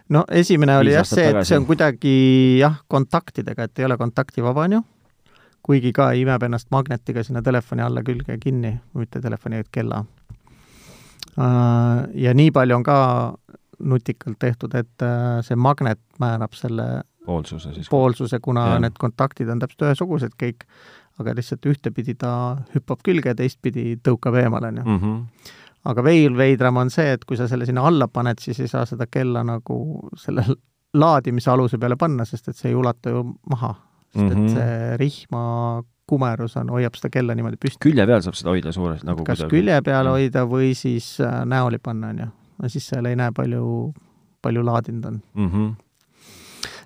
[0.09, 2.15] no esimene oli jah see, et see on kuidagi
[2.61, 4.83] jah, kontaktidega, et ei ole kontaktivaba, on ju,
[5.67, 10.05] kuigi ka imeb ennast magnetiga sinna telefoni alla külge kinni, mitte telefoni, vaid kella.
[11.39, 12.99] Äh, ja nii palju on ka
[13.81, 16.89] nutikalt tehtud, et äh, see magnet määrab selle
[17.27, 17.89] poolsuse siis?
[17.89, 18.81] poolsuse, kuna ja.
[18.83, 20.67] need kontaktid on täpselt ühesugused kõik,
[21.21, 22.33] aga lihtsalt ühtepidi ta
[22.75, 24.99] hüppab külge, teistpidi tõukab eemale, on ju.
[25.85, 28.85] Aga veel veidram on see, et kui sa selle sinna alla paned, siis ei saa
[28.89, 30.45] seda kella nagu selle
[31.01, 33.75] laadimise aluse peale panna, sest et see ei ulatu ju maha.
[34.11, 34.33] sest mm -hmm.
[34.33, 34.49] et mhm.
[34.55, 37.79] see rihma kumerus on, hoiab seda kella niimoodi püsti.
[37.85, 39.57] külje peal saab seda hoida suuresti nagu kas kuidagi.
[39.57, 40.11] külje peal ja.
[40.17, 42.27] hoida või siis äh, näoli panna, on ju.
[42.63, 43.95] no siis seal ei näe palju,
[44.43, 45.49] palju laadinud on mm.
[45.55, 45.71] -hmm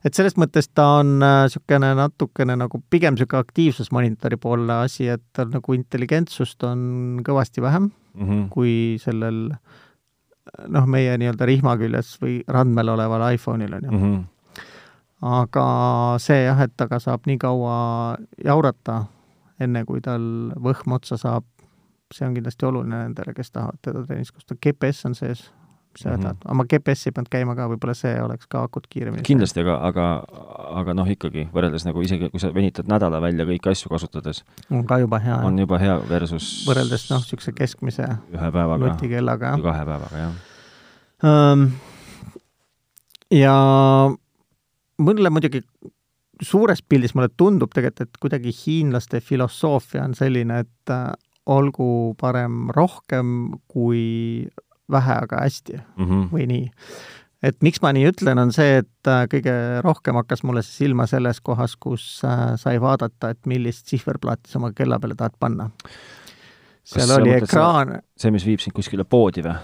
[0.05, 5.23] et selles mõttes ta on niisugune äh, natukene nagu pigem niisugune aktiivsusmonitori poolne asi, et
[5.33, 8.49] tal nagu intelligentsust on kõvasti vähem mm -hmm.
[8.51, 9.49] kui sellel
[10.69, 14.03] noh, meie nii-öelda rihma küljes või randmel oleval iPhone'il, on ju mm.
[14.03, 14.25] -hmm.
[15.41, 15.67] aga
[16.19, 17.77] see jah, et temaga saab nii kaua
[18.45, 19.05] jaurata,
[19.61, 21.45] enne kui tal võhm otsa saab,
[22.13, 25.51] see on kindlasti oluline nendele, kes tahavad teda treenis kasutada, GPS on sees,
[25.95, 26.37] mis sa mm, -hmm.
[26.45, 29.23] aga ma GPS-i ei pannud käima ka, võib-olla see oleks ka akut kiiremini.
[29.27, 30.07] kindlasti, aga, aga,
[30.83, 34.85] aga noh, ikkagi võrreldes nagu isegi, kui sa venitad nädala välja kõiki asju kasutades, on
[34.87, 35.39] ka juba hea.
[35.47, 39.67] on juba hea versus võrreldes noh, niisuguse keskmise ühe päevaga, nutikellaga, jah.
[39.71, 40.33] kahe päevaga, jah
[41.31, 41.69] um,.
[43.31, 43.55] ja
[44.99, 45.63] mulle muidugi
[46.43, 51.13] suures pildis mulle tundub tegelikult, et kuidagi hiinlaste filosoofia on selline, et äh,
[51.47, 54.49] olgu parem rohkem kui
[54.91, 56.25] vähe, aga hästi mm -hmm.
[56.33, 56.71] või nii.
[57.43, 61.41] et miks ma nii ütlen, on see, et äh, kõige rohkem hakkas mulle silma selles
[61.41, 65.71] kohas, kus äh, sai vaadata, et millist sihverplaati sa oma kella peale tahad panna.
[66.85, 68.01] seal Kas oli ekraan.
[68.17, 69.57] see, mis viib sind kuskile poodi või?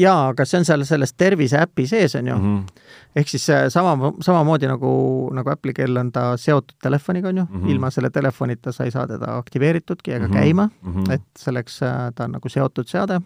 [0.00, 2.44] Jaa, aga see on seal selles tervise äpi sees, on ju mm.
[2.56, 2.84] -hmm.
[3.16, 4.92] ehk siis äh, sama, samamoodi nagu,
[5.36, 7.70] nagu Apple'i kell on ta seotud telefoniga, on ju mm, -hmm.
[7.70, 10.38] ilma selle telefonita sa ei saa teda aktiveeritudki ega mm -hmm.
[10.38, 11.12] käima mm, -hmm.
[11.12, 11.80] et selleks
[12.14, 13.20] ta on nagu seotud seade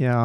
[0.00, 0.18] ja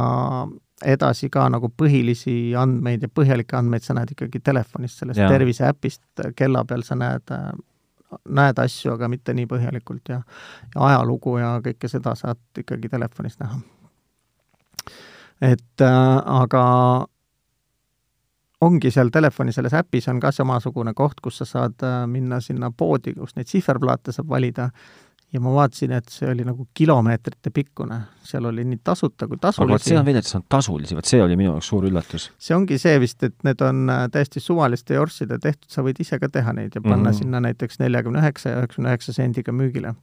[0.85, 5.29] edasi ka nagu põhilisi andmeid ja põhjalikke andmeid sa näed ikkagi telefonist, sellest ja.
[5.31, 6.03] terviseäpist,
[6.35, 7.31] kella peal sa näed,
[8.39, 10.21] näed asju, aga mitte nii põhjalikult ja,
[10.75, 13.59] ja ajalugu ja kõike seda saad ikkagi telefonist näha.
[15.41, 16.65] et äh, aga
[18.65, 22.71] ongi seal telefoni selles äpis on ka samasugune koht, kus sa saad äh, minna sinna
[22.71, 24.69] poodi, kus neid sihverplaate saab valida
[25.35, 29.65] ja ma vaatasin, et see oli nagu kilomeetrite pikkune, seal oli nii tasuta kui tasulisi.
[29.65, 31.87] aga vot see on veider, et see on tasulisi, vot see oli minu jaoks suur
[31.89, 32.29] üllatus.
[32.47, 36.19] see ongi see vist, et need on äh, täiesti suvaliste jorsside tehtud, sa võid ise
[36.21, 37.19] ka teha neid ja panna mm -hmm.
[37.19, 39.95] sinna näiteks neljakümne üheksa ja üheksakümne üheksa sendiga müügile.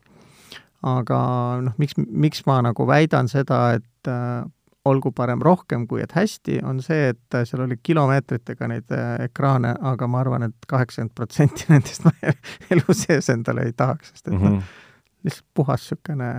[0.83, 1.19] aga
[1.63, 4.45] noh, miks, miks ma nagu väidan seda, et äh,
[4.85, 9.25] olgu parem rohkem kui et hästi, on see, et äh, seal oli kilomeetritega neid äh,
[9.29, 12.13] ekraane, aga ma arvan et, et kaheksakümmend protsenti nendest ma
[12.75, 14.81] elu sees endale ei tahaks, sest et mm -hmm
[15.25, 16.31] lihtsalt puhas niisugune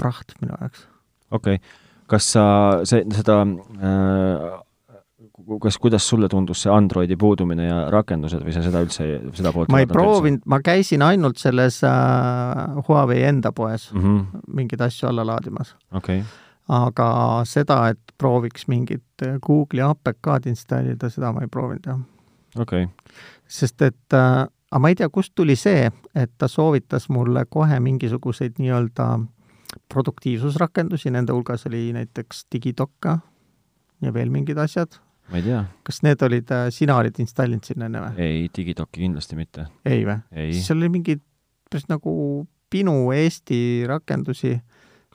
[0.00, 0.86] praht minu jaoks.
[1.30, 1.78] okei okay.,
[2.10, 2.44] kas sa
[2.88, 4.58] see, seda äh,
[5.62, 9.72] kas, kuidas sulle tundus see Androidi puudumine ja rakendused või sa seda üldse, seda poolt
[9.72, 14.44] ma ei proovinud, ma käisin ainult selles äh, Huawei enda poes mm -hmm.
[14.60, 16.22] mingeid asju alla laadimas okay..
[16.68, 17.10] aga
[17.44, 22.00] seda, et prooviks mingit Google'i APK-d installida, seda ma ei proovinud, jah.
[22.58, 23.14] okei okay.
[23.48, 27.80] sest et äh, aga ma ei tea, kust tuli see, et ta soovitas mulle kohe
[27.82, 29.06] mingisuguseid nii-öelda
[29.90, 33.18] produktiivsusrakendusi, nende hulgas oli näiteks Digidokka
[34.02, 34.98] ja veel mingid asjad.
[35.30, 35.64] ma ei tea.
[35.86, 38.14] kas need olid, äh, sina olid installinud sinna enne või?
[38.22, 39.66] ei, Digidokki kindlasti mitte.
[39.84, 40.18] ei või?
[40.54, 41.20] siis seal oli mingi
[41.70, 42.14] päris nagu
[42.70, 44.56] pinu Eesti rakendusi.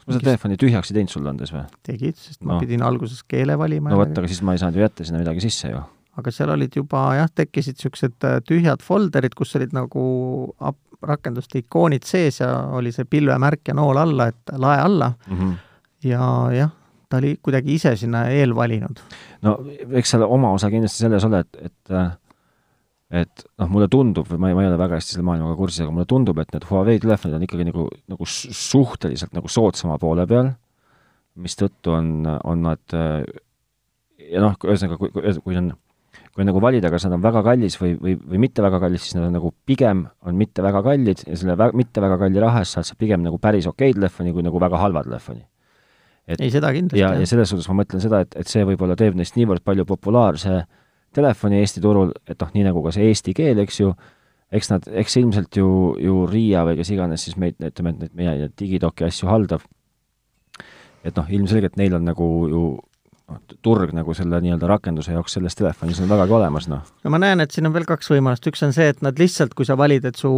[0.06, 1.66] ma seda telefoni tühjaks ei teinud sulle andes või?
[1.84, 2.54] tegid, sest no.
[2.54, 3.92] ma pidin alguses keele valima.
[3.92, 5.84] no vot, aga siis ma ei saanud ju jätta sinna midagi sisse ju
[6.20, 10.06] aga seal olid juba jah, tekkisid niisugused äh, tühjad folderid, kus olid nagu
[11.06, 15.38] rakenduste ikoonid sees ja oli see pilvemärk ja nool alla, et lae alla mm.
[15.38, 15.56] -hmm.
[16.10, 16.76] ja jah,
[17.10, 19.02] ta oli kuidagi ise sinna eelvalinud.
[19.42, 19.58] no
[19.92, 22.12] eks seal oma osa kindlasti selles ole, et, et äh,
[23.16, 25.84] et noh, mulle tundub, või ma ei, ma ei ole väga hästi selle maailmaga kursis,
[25.84, 30.26] aga mulle tundub, et need Huawei telefonid on ikkagi nagu, nagu suhteliselt nagu soodsama poole
[30.28, 30.50] peal,
[31.36, 33.22] mistõttu on, on nad äh,
[34.32, 35.72] ja noh, ühesõnaga, kui, kui on
[36.36, 39.16] kui nagu valida, kas nad on väga kallis või, või, või mitte väga kallis, siis
[39.16, 42.64] nad on nagu pigem on mitte väga kallid ja selle vä-, mitte väga kalli raha
[42.64, 45.46] eest saad sa pigem nagu päris okei telefoni kui nagu väga halva telefoni.
[46.28, 47.00] et ei, seda kindlasti.
[47.00, 49.86] ja, ja selles suhtes ma mõtlen seda, et, et see võib-olla teeb neist niivõrd palju
[49.88, 50.66] populaarse
[51.16, 53.94] telefoni Eesti turul, et noh, nii nagu ka see eesti keel, eks ju,
[54.52, 55.70] eks nad, eks ilmselt ju,
[56.02, 59.64] ju Riia või kes iganes siis meid, ütleme, et neid meie digidoki asju haldab,
[61.06, 62.66] et noh, ilmselgelt neil on nagu ju
[63.66, 66.84] turg nagu selle nii-öelda rakenduse jaoks selles telefonis on vägagi olemas, noh.
[67.04, 69.56] no ma näen, et siin on veel kaks võimalust, üks on see, et nad lihtsalt,
[69.58, 70.32] kui sa valid, et su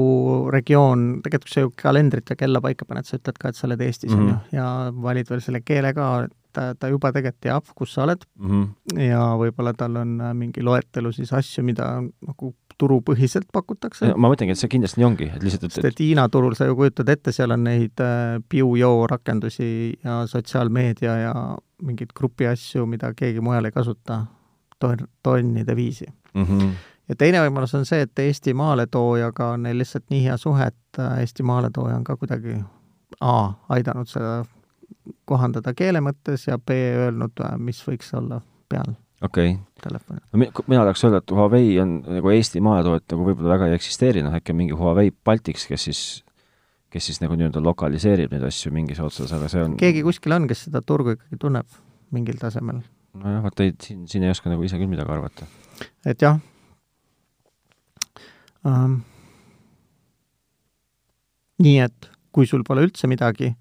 [0.54, 3.68] regioon, tegelikult kui sa ju kalendrit ja kella paika paned, sa ütled ka, et sa
[3.68, 4.52] oled Eestis, on mm -hmm.
[4.52, 4.68] ju, ja
[5.10, 8.50] valid veel selle keele ka, et ta, ta juba tegelikult teab, kus sa oled mm
[8.50, 9.02] -hmm.
[9.10, 14.14] ja võib-olla tal on mingi loetelu siis asju, mida nagu turupõhiselt pakutakse.
[14.16, 16.76] ma mõtlengi, et see kindlasti nii ongi, et lihtsalt et et Hiina turul sa ju
[16.76, 21.34] kujutad ette, seal on neid äh, Piu-Yo rakendusi ja sotsiaalmeedia ja
[21.84, 24.26] mingeid grupi asju, mida keegi mujal ei kasuta
[24.80, 26.44] ton-, tonnide viisi mm.
[26.44, 26.72] -hmm.
[27.10, 31.00] ja teine võimalus on see, et Eesti maaletoojaga on neil lihtsalt nii hea suhe, et
[31.00, 32.60] äh, Eesti maaletooja on ka kuidagi
[33.22, 34.46] A, aidanud seda
[35.26, 36.70] kohandada keele mõttes ja B,
[37.06, 39.92] öelnud, äh, mis võiks olla peal okei okay..
[40.34, 43.78] no mi-, mina tahaks öelda, et Huawei on nagu Eesti maaletoot nagu võib-olla väga ei
[43.78, 46.02] eksisteeri, noh äkki on mingi Huawei Baltics, kes siis,
[46.94, 50.48] kes siis nagu nii-öelda lokaliseerib neid asju mingis otsas, aga see on keegi kuskil on,
[50.50, 51.80] kes seda turgu ikkagi tunneb
[52.16, 52.82] mingil tasemel.
[53.18, 55.50] nojah, vot ei, siin, siin ei oska nagu ise küll midagi arvata.
[56.06, 56.40] et jah
[58.64, 59.02] um,.
[61.64, 63.56] nii et kui sul pole üldse midagi,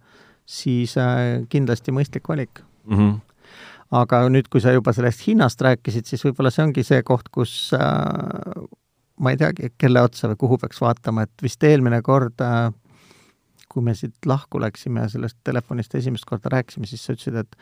[0.44, 2.96] siis äh, kindlasti mõistlik valik mm.
[2.96, 3.22] -hmm
[3.94, 7.70] aga nüüd, kui sa juba sellest hinnast rääkisid, siis võib-olla see ongi see koht, kus
[7.76, 8.64] äh,
[9.22, 12.72] ma ei teagi, kelle otsa või kuhu peaks vaatama, et vist eelmine kord äh,
[13.76, 17.58] kui me siit lahku läksime ja sellest telefonist esimest korda rääkisime, siis sa ütlesid, et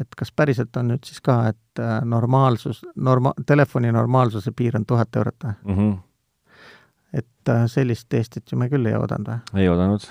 [0.00, 4.86] et kas päriselt on nüüd siis ka, et äh, normaalsus, norma-, telefoni normaalsuse piir on
[4.88, 5.76] tuhat eurot või mm?
[5.78, 5.98] -hmm.
[7.20, 9.62] et äh, sellist Eestit ju me küll ei oodanud või?
[9.62, 10.08] ei oodanud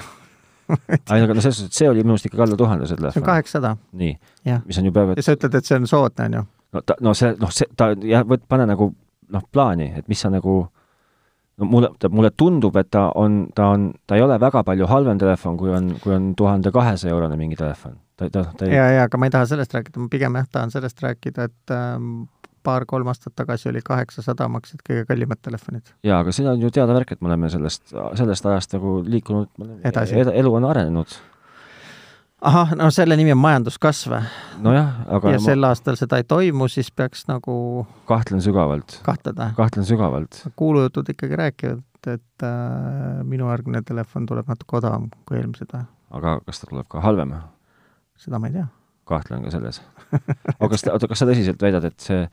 [1.11, 3.13] aga no selles suhtes, et see oli minu arust ikkagi alla tuhande, see telefon.
[3.13, 3.75] see on kaheksasada.
[4.03, 4.17] nii,
[4.65, 6.43] mis on ju peaaegu et ja sa ütled, et see on soodne, on ju?
[6.77, 8.93] no ta, no see, noh, see, ta, jah, võt-, pane nagu
[9.31, 10.61] noh, plaani, et mis sa nagu
[11.62, 15.21] no mulle, mulle tundub, et ta on, ta on, ta ei ole väga palju halvem
[15.21, 17.97] telefon, kui on, kui on tuhande kahesaja eurone mingi telefon.
[18.17, 20.47] ta, ta, ta ei ja, ja aga ma ei taha sellest rääkida, ma pigem jah,
[20.58, 22.24] tahan sellest rääkida, et ähm,
[22.63, 25.93] paar-kolm aastat tagasi oli kaheksasada, maksid kõige kallimad telefonid.
[26.06, 29.52] jaa, aga see on ju teada värk, et me oleme sellest, sellest ajast nagu liikunud,
[29.88, 31.17] edasi ed,, elu on arenenud.
[32.41, 34.17] Ahah, no selle nimi on majanduskasv.
[34.65, 35.45] nojah, aga ja ma...
[35.45, 38.99] sel aastal seda ei toimu, siis peaks nagu kahtlen sügavalt.
[39.06, 39.56] kahtled või?
[39.58, 40.43] kahtlen sügavalt.
[40.60, 45.75] kuulujutud ikkagi räägivad, et äh, minu järgmine telefon tuleb natuke odavam kui eelmised
[46.12, 47.36] aga kas ta tuleb ka halvem?
[48.21, 48.67] seda ma ei tea.
[49.10, 49.82] kahtlen ka selles.
[50.60, 52.25] aga kas, oota, kas sa tõsiselt väidad, et see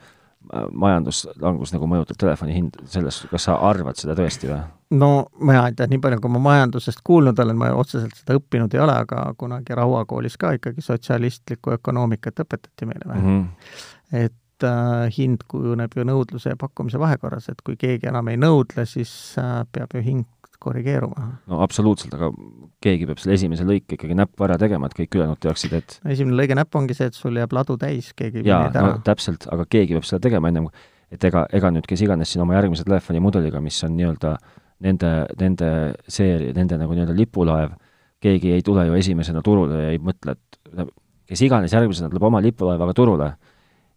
[0.72, 4.60] majanduslangus nagu mõjutab telefoni hind, selles, kas sa arvad seda tõesti või?
[4.90, 8.74] No mina ei tea, nii palju, kui ma majandusest kuulnud olen, ma otseselt seda õppinud
[8.74, 13.42] ei ole, aga kunagi Raua koolis ka ikkagi sotsialistlikku ökonoomikat õpetati meile või mm.
[13.42, 14.24] -hmm.
[14.24, 18.86] et äh, hind kujuneb ju nõudluse ja pakkumise vahekorras, et kui keegi enam ei nõudle,
[18.86, 20.26] siis äh, peab ju hind
[20.58, 21.28] korrigeeruma.
[21.46, 22.32] no absoluutselt, aga
[22.82, 26.38] keegi peab selle esimese lõike ikkagi näppu ära tegema, et kõik ülejäänud teaksid, et esimene
[26.40, 29.68] lõige näpp ongi see, et sul jääb ladu täis, keegi ei jaa, no täpselt, aga
[29.70, 30.66] keegi peab seda tegema ennem,
[31.14, 34.34] et ega, ega nüüd kes iganes siin oma järgmise telefonimudeliga, mis on nii-öelda
[34.84, 35.68] nende, nende
[36.08, 37.76] seeria, nende nagu nii-öelda lipulaev,
[38.22, 40.82] keegi ei tule ju esimesena turule ja ei mõtle, et
[41.28, 43.30] kes iganes järgmisena tuleb oma lipulaevaga turule,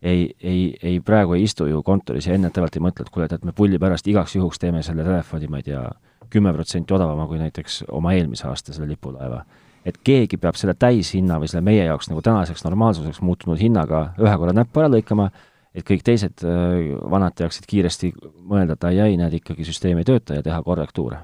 [0.01, 3.45] ei, ei, ei praegu ei istu ju kontoris ja ennetavalt ei mõtle, et kuule, tead,
[3.45, 5.83] me pulli pärast igaks juhuks teeme selle telefoni, ma ei tea,
[6.31, 9.43] kümme protsenti odavama kui näiteks oma eelmise aasta selle lipulaeva.
[9.85, 14.33] et keegi peab selle täishinna või selle meie jaoks nagu tänaseks normaalsuseks muutunud hinnaga ühe
[14.37, 15.31] korra näppu ära lõikama,
[15.75, 20.39] et kõik teised äh, vanad teaksid kiiresti mõelda, et ai-ai, näed, ikkagi süsteem ei tööta
[20.39, 21.21] ja teha korrektuure.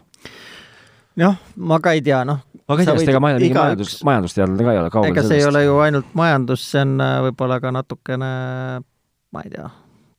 [1.20, 2.44] jah, ma ka ei tea, noh.
[2.64, 4.94] ma ka ei tea, sest ega ma ei ole mingi majandus, majandusteadlane ka ei ole
[4.94, 5.44] kaugel ega see sellest.
[5.44, 8.32] ei ole ju ainult majandus, see on äh, võib-olla ka natukene,
[9.36, 9.68] ma ei tea,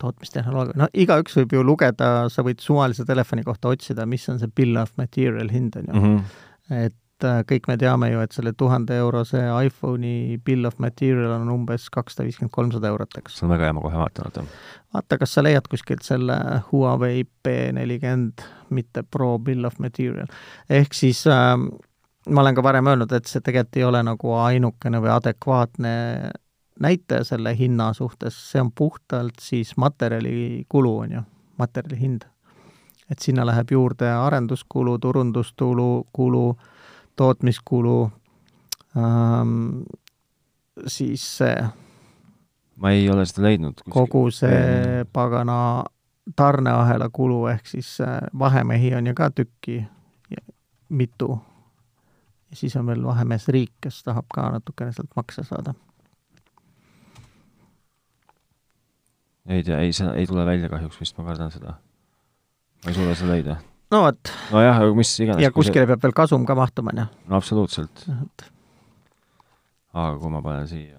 [0.02, 4.52] tootmistehnoloogia, no igaüks võib ju lugeda, sa võid suvalise telefoni kohta otsida, mis on see
[4.54, 6.16] bill of material hind, on ju mm.
[6.16, 6.84] -hmm.
[6.86, 11.50] et äh, kõik me teame ju, et selle tuhande eurose iPhone'i bill of material on
[11.54, 13.38] umbes kakssada viiskümmend, kolmsada eurot, eks.
[13.38, 14.46] see on väga hea, ma kohe vaatan, oota.
[14.94, 16.38] vaata, kas sa leiad kuskilt selle
[16.70, 20.28] Huawei P40, mitte Pro bill of material.
[20.70, 21.54] ehk siis äh,
[22.28, 25.94] ma olen ka varem öelnud, et see tegelikult ei ole nagu ainukene või adekvaatne
[26.80, 31.22] näitaja selle hinna suhtes, see on puhtalt siis materjalikulu, on ju,
[31.58, 32.26] materjali hind.
[33.10, 36.58] et sinna läheb juurde arenduskulu, turundustulu, kulu,
[37.18, 37.98] tootmiskulu
[38.96, 39.82] ähm,,
[40.86, 41.56] siis see
[42.78, 43.82] ma ei ole seda leidnud.
[43.90, 45.84] kogu see pagana
[46.36, 47.96] tarneahela kulu, ehk siis
[48.38, 49.80] vahemehi on ju ka tükki,
[50.88, 51.40] mitu.
[52.50, 55.74] ja siis on veel vahemees riik, kes tahab ka natukene sealt makse saada
[59.48, 61.74] ei tea, ei, see ei tule välja kahjuks vist, ma kardan seda.
[62.84, 63.56] ma ei suuda seda leida.
[63.90, 64.32] No vot.
[64.52, 65.42] nojah, aga mis iganes.
[65.42, 65.90] ja kuskile see...
[65.92, 67.08] peab veel kasum ka mahtuma, on ju?
[67.28, 68.06] no absoluutselt.
[69.92, 70.98] aga kui ma panen siia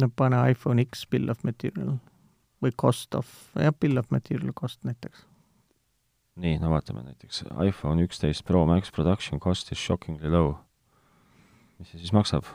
[0.00, 1.96] no pane iPhone X bill of material
[2.64, 5.26] või cost of, jah, bill of material cost näiteks.
[6.40, 10.54] nii, no vaatame näiteks iPhone üksteist Pro Max production cost is shockingly low.
[11.78, 12.48] mis see siis maksab?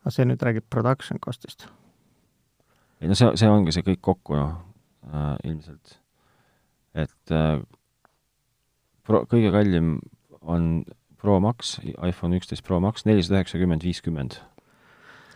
[0.00, 1.68] aga see nüüd räägib production cost'ist.
[3.04, 4.54] Ei no see, see ongi see kõik kokku, noh
[5.12, 5.98] äh,, ilmselt.
[6.96, 7.60] et äh,
[9.04, 9.98] pro, kõige kallim
[10.40, 10.84] on
[11.20, 14.38] Pro Max, iPhone üksteist Pro Max, nelisada üheksakümmend, viiskümmend.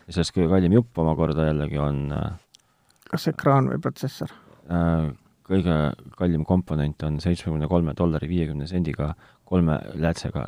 [0.06, 2.30] ja sellest kõige kallim jupp omakorda jällegi on äh,
[3.12, 4.32] kas ekraan või protsessor
[4.72, 5.12] äh,?
[5.48, 5.76] kõige
[6.16, 9.14] kallim komponent on seitsmekümne kolme dollari viiekümne sendiga
[9.48, 10.42] kolme läätsega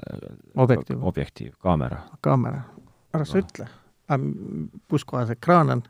[0.60, 2.02] objektiiv, objektiiv, kaamera.
[2.24, 2.64] kaamera,
[3.16, 3.44] ära sa no.
[3.44, 3.68] ütle
[4.90, 5.82] kus kohas ekraan on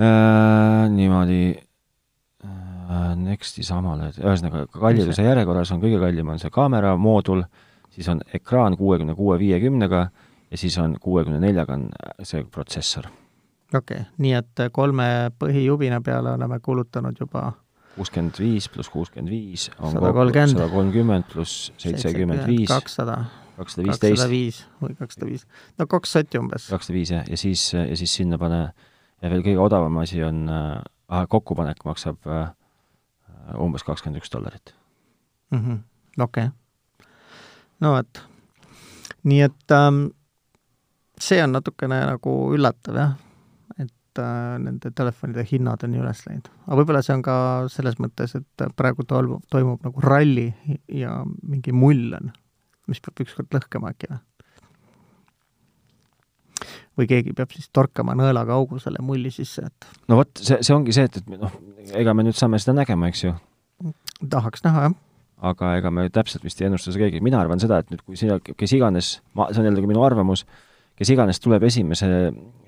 [0.00, 0.88] äh,?
[0.92, 1.42] niimoodi
[2.44, 7.44] äh, Nexti samale, ühesõnaga kalliduse järjekorras on kõige kallim on see kaamera moodul,
[7.92, 10.06] siis on ekraan kuuekümne kuue viiekümnega
[10.50, 11.88] ja siis on kuuekümne neljaga on
[12.22, 13.10] see protsessor.
[13.74, 15.04] okei okay., nii et kolme
[15.38, 17.52] põhijubina peale oleme kulutanud juba
[17.96, 23.24] kuuskümmend viis pluss kuuskümmend viis on sada kolmkümmend, sada kolmkümmend pluss seitsekümmend viis, kakssada
[23.56, 24.12] kakssada viisteist.
[24.12, 25.44] kakssada viis või kakssada viis,
[25.78, 26.68] no kaks sotti umbes.
[26.72, 28.62] kakssada viis jah, ja siis, ja siis sinna pane,
[29.22, 32.50] ja veel kõige odavam asi on äh,, kokkupanek maksab äh,
[33.60, 34.74] umbes kakskümmend üks dollarit
[35.52, 35.78] mm -hmm..
[36.22, 37.06] okei okay..
[37.80, 38.22] no vot,
[39.22, 40.06] nii et ähm,
[41.20, 43.16] see on natukene nagu üllatav jah,
[43.78, 46.50] et äh, nende telefonide hinnad on nii üles läinud.
[46.66, 47.36] aga võib-olla see on ka
[47.68, 50.52] selles mõttes, et praegu toimub, toimub nagu ralli
[50.88, 52.32] ja mingi mull on
[52.90, 54.20] mis peab ükskord lõhkema äkki või?
[56.98, 60.74] Või keegi peab siis torkama nõelaga augu selle mulli sisse, et no vot, see, see
[60.74, 61.54] ongi see, et, et noh,
[61.98, 63.32] ega me nüüd saame seda nägema, eks ju.
[64.32, 64.98] tahaks näha, jah.
[65.52, 68.20] aga ega me täpselt vist ei ennusta seda keegi, mina arvan seda, et nüüd kui
[68.20, 70.44] sina, kes iganes, ma, see on jällegi minu arvamus,
[70.98, 72.08] kes iganes tuleb esimese,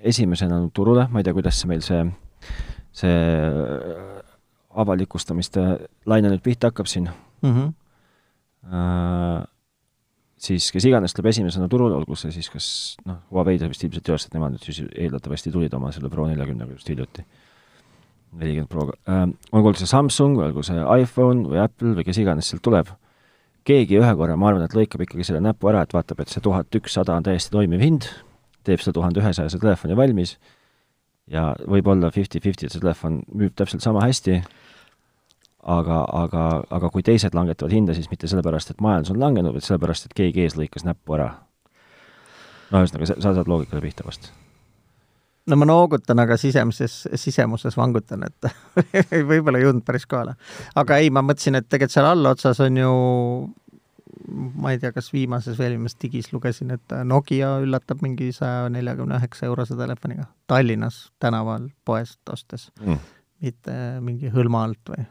[0.03, 2.03] esimesena turule, ma ei tea, kuidas see meil see,
[2.97, 3.17] see
[4.75, 5.65] avalikustamiste
[6.11, 7.51] laine nüüd pihta hakkab siin mm.
[7.51, 7.73] -hmm.
[8.65, 9.45] Uh,
[10.45, 12.67] siis kes iganes tuleb esimesena turule, olgu see siis kas
[13.09, 16.11] noh, Huawei ta vist ilmselt ei ole, sest nemad nüüd siis eeldatavasti tulid oma selle
[16.13, 17.25] Pro neljakümnega just hiljuti,
[18.41, 18.99] nelikümmend Proga.
[19.09, 19.25] Äh,,
[19.57, 22.93] olgu see Samsung, olgu see iPhone või Apple või kes iganes sealt tuleb,
[23.65, 26.45] keegi ühe korra, ma arvan, et lõikab ikkagi selle näpu ära, et vaatab, et see
[26.45, 28.11] tuhat ükssada on täiesti toimiv hind,
[28.65, 30.37] teeb selle tuhande ühesajase telefoni valmis
[31.31, 34.43] ja võib-olla fifty-fifty, et see telefon müüb täpselt sama hästi
[35.65, 36.45] aga, aga,
[36.77, 40.17] aga kui teised langetavad hinda, siis mitte sellepärast, et majandus on langenud, vaid sellepärast, et
[40.17, 41.31] keegi ees lõikas näppu ära.
[42.71, 44.31] no ühesõnaga, sa saad loogikale pihta vast?
[45.47, 48.49] no ma noogutan, aga sisemises, sisemuses vangutan, et
[49.31, 50.37] võib-olla ei jõudnud päris kohale.
[50.75, 52.95] aga ei, ma mõtlesin, et tegelikult seal allotsas on ju
[54.55, 59.19] ma ei tea, kas viimases veel viimases digis lugesin, et Nokia üllatab mingi saja neljakümne
[59.19, 63.03] üheksa eurose telefoniga Tallinnas tänaval poest ostes mm.,
[63.45, 65.05] mitte mingi hõlma alt või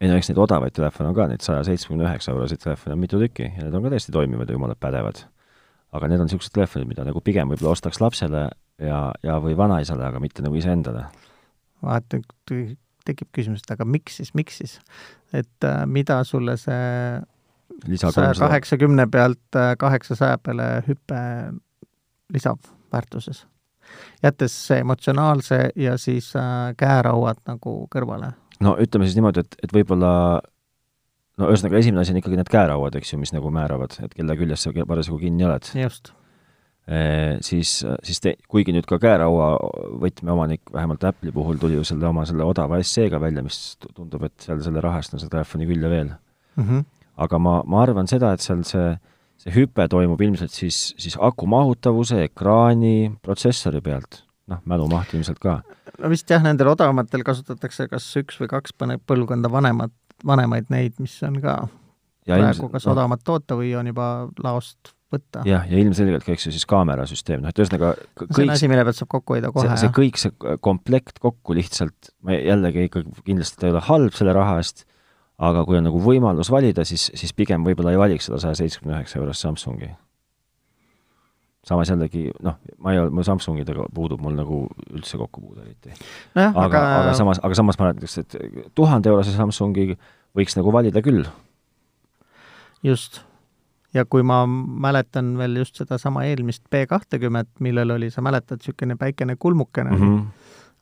[0.00, 3.02] ei no eks neid odavaid telefone on ka, neid saja seitsmekümne üheksa euroseid telefone on
[3.02, 5.24] mitu tükki ja need on ka täiesti toimivad ja jumala pädevad.
[5.92, 8.44] aga need on niisugused telefonid, mida nagu pigem võib-olla ostaks lapsele
[8.78, 11.04] ja, ja või vanaisale, aga mitte nagu iseendale.
[11.82, 12.20] vaata,
[13.04, 14.78] tekib küsimus, et aga miks siis, miks siis?
[15.32, 17.20] et äh, mida sulle see
[17.96, 21.22] saja kaheksakümne pealt äh, kaheksasaja peale hüpe
[22.32, 22.58] lisab
[24.22, 28.32] jättes emotsionaalse ja siis äh, käerauad nagu kõrvale.
[28.64, 30.12] No ütleme siis niimoodi, et, et võib-olla
[31.40, 34.36] no ühesõnaga, esimene asi on ikkagi need käerauad, eks ju, mis nagu määravad, et kelle
[34.38, 35.70] küljes sa parasjagu kinni oled.
[35.80, 36.12] just
[36.86, 37.02] e,.
[37.46, 39.52] Siis, siis te, kuigi nüüd ka käeraua
[40.02, 44.48] võtmeomanik, vähemalt Apple'i puhul tuli ju selle oma selle odava SE-ga välja, mis tundub, et
[44.48, 46.64] seal selle raha eest on seda telefoni külje veel mm.
[46.64, 46.84] -hmm.
[47.26, 48.90] aga ma, ma arvan seda, et seal see
[49.40, 55.60] see hüpe toimub ilmselt siis, siis aku mahutavuse, ekraani, protsessori pealt, noh, mälumaht ilmselt ka.
[55.98, 59.94] no vist jah, nendel odavamatel kasutatakse kas üks või kaks põlvkonda vanemat,
[60.26, 61.60] vanemaid neid, mis on ka
[62.26, 64.08] ja praegu ilmselt, kas no, odavamat toota või on juba
[64.42, 65.44] laost võtta.
[65.48, 68.70] jah, ja ilmselgelt ka, eks ju, siis kaamerasüsteem, noh et ühesõnaga kõik see on asi,
[68.70, 69.80] mille pealt saab kokku hoida kohe, jah?
[69.80, 74.36] see kõik, see komplekt kokku lihtsalt, ma jällegi ikkagi kindlasti ta ei ole halb selle
[74.36, 74.86] raha eest,
[75.40, 78.98] aga kui on nagu võimalus valida, siis, siis pigem võib-olla ei valiks seda saja seitsmekümne
[78.98, 79.90] üheksa eurost Samsungi.
[81.66, 86.46] Samas jällegi noh, ma ei ole, mul Samsungidega puudub mul nagu üldse kokkupuude eriti no.
[86.48, 88.38] aga, aga, aga samas, aga samas ma ütleks, et
[88.78, 89.90] tuhande eurose Samsungi
[90.36, 91.26] võiks nagu valida küll.
[92.86, 93.20] just.
[93.94, 98.96] ja kui ma mäletan veel just sedasama eelmist B kahtekümmet, millel oli, sa mäletad, niisugune
[98.96, 100.28] päikene kulmukene mm, -hmm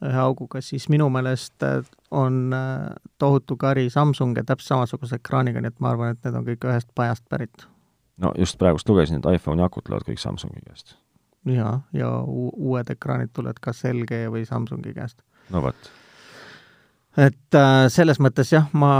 [0.05, 5.73] ühe auguga, siis minu meelest äh, on äh, tohutu kari Samsunge täpselt samasuguse ekraaniga, nii
[5.73, 7.67] et ma arvan, et need on kõik ühest pajast pärit.
[8.23, 10.97] No just praegust lugesin, et iPhone'i akud tulevad kõik Samsungi käest.
[11.49, 15.23] jaa, ja uued ekraanid tulevad kas LG või Samsungi käest.
[15.55, 15.93] no vot.
[17.17, 18.91] et äh, selles mõttes jah, ma,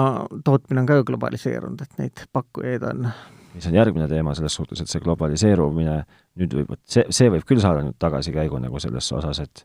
[0.45, 3.11] tootmine on ka ju globaliseerunud, et neid pakkujaid on
[3.55, 6.01] mis on järgmine teema selles suhtes, et see globaliseerumine
[6.39, 9.65] nüüd võib, see, see võib küll saada nüüd tagasikäigu nagu selles osas, et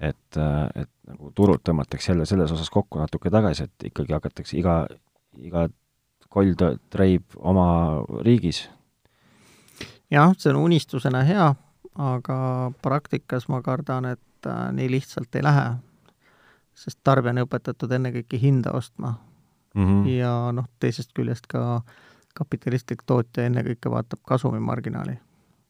[0.00, 0.38] et,
[0.80, 4.82] et nagu turult tõmmatakse jälle selles osas kokku natuke tagasi, et ikkagi hakatakse iga,
[5.36, 5.66] iga
[6.30, 6.54] koll
[6.90, 7.66] treib oma
[8.24, 8.68] riigis.
[10.10, 11.48] jah, see on unistusena hea,
[11.98, 12.38] aga
[12.82, 15.66] praktikas ma kardan, et äh, nii lihtsalt ei lähe.
[16.74, 19.14] sest tarbija on õpetatud ennekõike hinda ostma
[19.74, 19.86] mm.
[19.86, 20.06] -hmm.
[20.16, 21.82] ja noh, teisest küljest ka
[22.34, 25.18] kapitalistlik tootja ennekõike vaatab kasumimarginaali.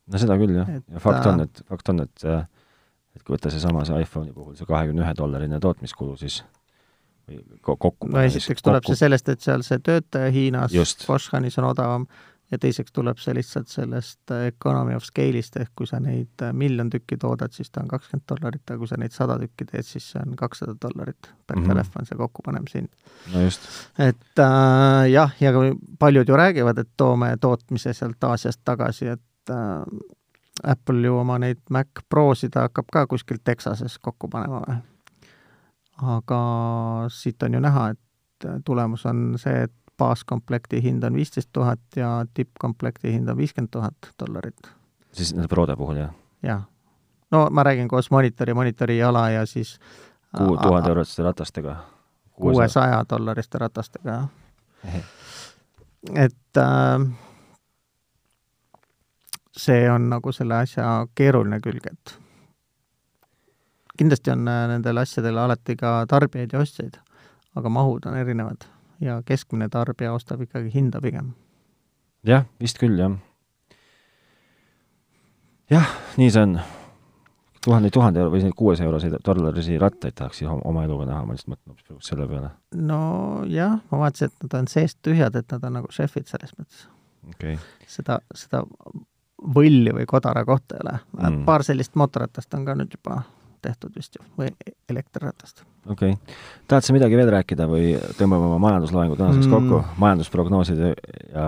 [0.06, 0.68] no seda küll, jah.
[0.88, 2.44] ja fakt on, et, fakt on, et äh,
[3.16, 6.42] et kui võtta seesama see iPhone'i puhul, see kahekümne ühe dollarine tootmiskulu, siis
[7.60, 8.94] kokku no esiteks tuleb kokku.
[8.94, 10.74] see sellest, et seal see töötaja Hiinas,
[11.06, 12.06] Foxconnis on odavam,
[12.50, 16.52] ja teiseks tuleb see lihtsalt sellest äh, economy of scale'ist, ehk kui sa neid äh,
[16.56, 19.86] miljon tükki toodad, siis ta on kakskümmend dollarit, aga kui sa neid sada tükki teed,
[19.86, 21.68] siis see on kakssada dollarit per mm -hmm.
[21.68, 22.88] telefon, see kokkupanemishind.
[23.34, 23.68] no just.
[23.98, 25.52] et äh, jah, ja
[25.98, 29.84] paljud ju räägivad, et toome tootmise sealt Aasiast tagasi, et äh,
[30.64, 34.76] Apple ju oma neid Mac Prosid hakkab ka kuskil Texases kokku panema või?
[36.02, 36.40] Aga
[37.08, 42.24] siit on ju näha, et tulemus on see, et baaskomplekti hind on viisteist tuhat ja
[42.34, 44.72] tippkomplekti hind on viiskümmend tuhat dollarit.
[45.12, 46.14] siis nende Prode puhul, jah?
[46.42, 46.62] jah.
[47.30, 49.78] no ma räägin koos monitori, monitori jala ja siis
[50.36, 51.76] kuue tuhande eurotiste ratastega?
[52.30, 54.10] kuuesaja dollariste ratastega,
[54.84, 55.04] jah.
[56.14, 57.10] et äh,
[59.56, 62.18] see on nagu selle asja keeruline külg, et
[64.00, 66.98] kindlasti on äh, nendel asjadel alati ka tarbijaid ja ostjaid,
[67.56, 68.68] aga mahud on erinevad
[69.00, 71.32] ja keskmine tarbija ostab ikkagi hinda pigem.
[72.26, 73.16] jah, vist küll, jah.
[75.70, 76.60] jah, nii see on.
[77.64, 81.92] tuhande, tuhande euro või kuuesaja euroseid dollarisi rattaid tahaks oma eluga näha, ma lihtsalt mõtlen
[81.92, 82.54] hoopis selle peale.
[82.76, 86.86] nojah, ma vaatasin, et nad on seest tühjad, et nad on nagu šefid selles mõttes
[87.34, 87.58] okay..
[87.88, 88.64] seda, seda
[89.40, 91.44] võlli või kodara kohta ei ole mm..
[91.48, 93.22] paar sellist mootorratast on ka nüüd juba
[93.62, 94.50] tehtud vist ju, või
[94.88, 95.64] elektriratast.
[95.88, 96.34] Okei okay..
[96.68, 99.54] tahad sa midagi veel rääkida või tõmbame oma majandusloengu tänaseks mm.
[99.54, 100.90] kokku, majandusprognoosid ja,
[101.32, 101.46] ja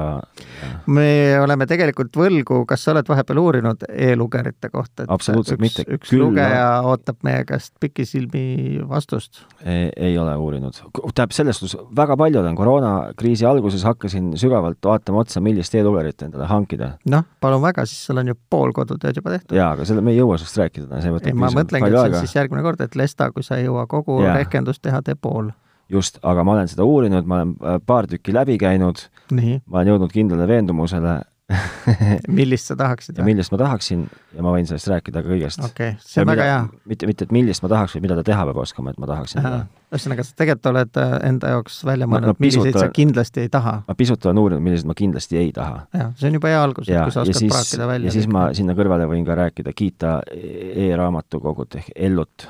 [0.86, 1.06] me
[1.42, 5.04] oleme tegelikult võlgu, kas sa oled vahepeal uurinud e-lugerite kohta?
[5.12, 5.84] absoluutselt üks, mitte.
[5.98, 6.94] üks Küll lugeja no.
[6.94, 9.44] ootab meie käest pikisilmi vastust.
[9.66, 10.80] ei ole uurinud.
[11.02, 16.48] tähendab, selles suhtes väga palju olen koroonakriisi alguses hakkasin sügavalt vaatama otsa, millist e-lugerit endale
[16.48, 16.94] hankida.
[17.12, 19.56] noh, palun väga, siis sul on ju pool kodutööd juba tehtud.
[19.60, 22.16] jaa, aga selle, me ei jõua sellest rääkida, see võtab ei, ma mõtlengi, et see
[22.16, 24.38] on siis järgmine kord, et Lesta, kui sa ei jõua kogu yeah.
[24.40, 25.50] rehkendust teha, tee pool.
[25.92, 29.94] just, aga ma olen seda uurinud, ma olen äh, paar tükki läbi käinud, ma olen
[29.94, 31.20] jõudnud kindlale veendumusele
[32.38, 33.18] millist sa tahaksid?
[33.24, 34.04] millist ma tahaksin
[34.36, 35.62] ja ma võin sellest rääkida kõigest.
[35.64, 36.60] okei okay,, see on ja väga hea.
[36.88, 39.42] mitte, mitte, et millist ma tahaks või mida ta teha peab oskama, et ma tahaksin
[39.42, 39.60] seda.
[39.92, 43.76] ühesõnaga, sa tegelikult oled äh, enda jaoks välja mõelnud, milliseid sa kindlasti ei taha.
[43.88, 45.84] ma pisut olen uurinud, milliseid ma kindlasti ei taha.
[45.98, 48.10] jah, see on juba hea algus, et kui sa oskad praakida välja.
[48.10, 52.48] ja siis ma sinna kõrvale võin ka rääkida, kiita e-raamatukogut ehk Ellut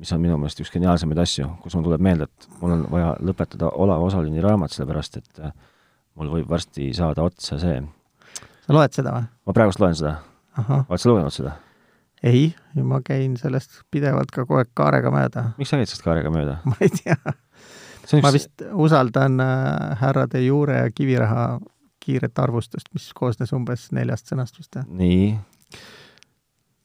[0.00, 3.12] mis on minu meelest üks geniaalsemaid asju, kus mul tuleb meelde, et mul on vaja
[3.22, 5.52] lõpetada Olav Osolini raamat, sellepärast et äh,
[6.18, 7.78] mul võib varsti saada otsa see.
[8.66, 9.28] sa loed seda või?
[9.46, 10.16] ma praegust loen seda.
[10.58, 11.54] oled sa lugenud seda?
[12.24, 12.48] ei,
[12.82, 15.48] ma käin sellest pidevalt ka kogu aeg kaarega mööda.
[15.60, 16.58] miks sa käid sellest kaarega mööda?
[16.70, 17.18] ma ei tea.
[18.04, 18.18] Üks...
[18.20, 21.46] ma vist usaldan äh, härra de Jure ja Kiviraha
[22.04, 24.76] kiiret arvustust, mis koosnes umbes neljast sõnast vist.
[24.90, 25.34] nii?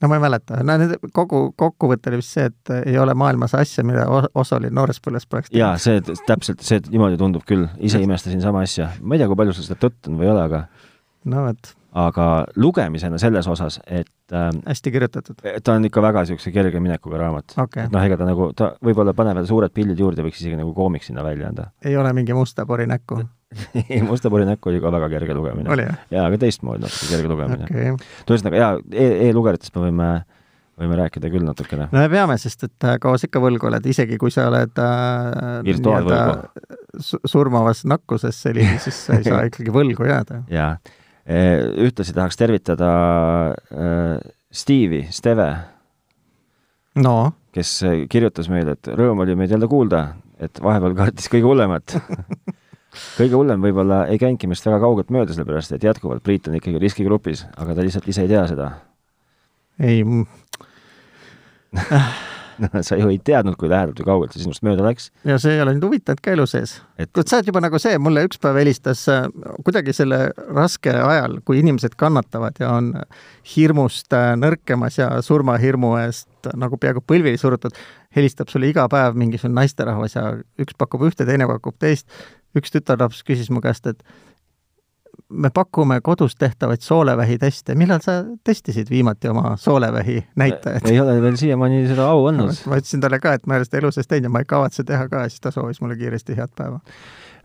[0.00, 3.54] No ma ei mäleta, no need kogu kokkuvõte oli vist see, et ei ole maailmas
[3.58, 5.60] asja, mida Osoli noorespõlves poleks teinud.
[5.60, 8.90] jaa, see täpselt, see niimoodi tundub küll, ise imestasin sama asja.
[9.02, 10.64] ma ei tea, kui palju sul seda tõtt on või ei ole, aga
[11.30, 11.72] no vot.
[12.04, 15.44] aga lugemisena selles osas, et äh, hästi kirjutatud?
[15.64, 17.90] ta on ikka väga niisuguse kerge minekuga raamat okay..
[17.92, 21.04] noh, ega ta nagu, ta võib-olla paneb veel suured pildid juurde, võiks isegi nagu koomik
[21.06, 21.70] sinna välja anda.
[21.84, 23.20] ei ole mingi musta pori näkku
[23.90, 25.86] ei, Musta pori näkku oli ka väga kerge lugemine.
[26.10, 27.94] jaa, aga teistmoodi natuke kerge lugemine okay..
[28.28, 30.10] ühesõnaga jaa e, e-lugeritest me võime
[30.80, 31.88] võime rääkida küll natukene.
[31.92, 34.80] no me peame, sest et äh, kaua sa ikka võlgu oled, isegi kui sa oled
[34.80, 35.60] äh,
[37.28, 40.44] surmavas nakkuses selline, siis sa ei saa ikkagi võlgu jääda.
[40.52, 40.72] jaa.
[41.30, 41.42] E,
[41.84, 42.88] ühtlasi tahaks tervitada
[43.50, 44.16] äh,
[44.50, 45.50] Steve'i, Steve.
[47.02, 47.18] no?
[47.54, 47.80] kes
[48.10, 50.04] kirjutas meile, et rõõm oli meid jälle kuulda,
[50.38, 51.96] et vahepeal kartis kõige hullemat
[53.18, 56.82] kõige hullem võib-olla ei käinudki meist väga kaugelt mööda, sellepärast et jätkuvalt Priit on ikkagi
[56.82, 58.72] riskigrupis, aga ta lihtsalt ise ei tea seda.
[59.80, 60.02] ei
[62.60, 65.08] no sa ju ei teadnud, kui lähedalt või kaugelt see sinust mööda läks.
[65.26, 67.10] ja see ei ole nüüd huvitanud ka elu sees et....
[67.22, 69.28] sa oled juba nagu see, mulle üks päev helistas äh,
[69.66, 72.92] kuidagi selle raske ajal, kui inimesed kannatavad ja on
[73.54, 77.76] hirmust äh, nõrkemas ja surmahirmu eest nagu peaaegu põlvili surutud,
[78.16, 80.26] helistab sulle iga päev mingisugune naisterahvas ja
[80.60, 82.08] üks pakub ühte, teine pakub teist
[82.56, 84.02] üks tütarlaps küsis mu käest, et
[85.30, 90.86] me pakume kodus tehtavaid soolevähiteste, millal sa testisid viimati oma soolevähi näitajat?
[90.90, 92.54] ei ole veel siiamaani seda au andnud.
[92.66, 94.48] ma ütlesin talle ka, et ma ei ole seda elu sees teinud ja ma ei
[94.50, 96.80] kavatse teha ka ja siis ta soovis mulle kiiresti head päeva.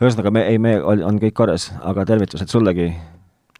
[0.01, 2.93] ühesõnaga, me, ei, me, on kõik korras, aga tervitused sullegi.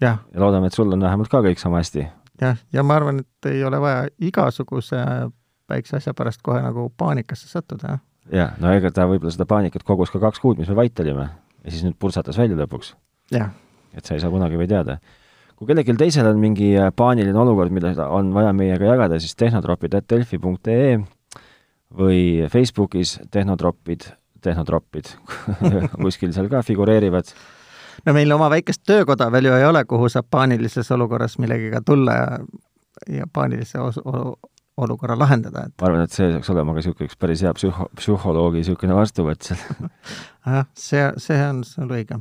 [0.02, 2.08] ja loodame, et sul on vähemalt ka kõik sama hästi.
[2.42, 5.06] jah, ja ma arvan, et ei ole vaja igasuguse
[5.70, 9.86] väikse asja pärast kohe nagu paanikasse sattuda, jah jah, no ega ta võib-olla seda paanikat
[9.86, 11.30] kogus ka kaks kuud, mis me vait olime
[11.66, 12.94] ja siis nüüd pursatas välja lõpuks.
[13.96, 15.00] et sa ei saa kunagi või teada.
[15.56, 20.98] kui kellelgi teisel on mingi äh, paaniline olukord, mida on vaja meiega jagada, siis tehnotropid.delfi.ee
[21.96, 24.10] või Facebookis tehnotropid,
[24.42, 25.14] tehnotropid
[26.04, 27.32] kuskil seal ka figureerivad
[28.06, 32.18] no meil oma väikest töökoda veel ju ei ole, kuhu saab paanilises olukorras millegagi tulla
[32.18, 32.28] ja,
[33.22, 34.02] ja paanilise os-,
[34.78, 37.88] olukorra lahendada, et ma arvan, et see saaks olema ka niisugune üks päris hea psühho,
[37.96, 39.62] psühholoogi niisugune vastuvõtt seal
[40.58, 42.20] jah, see, see on, on õige.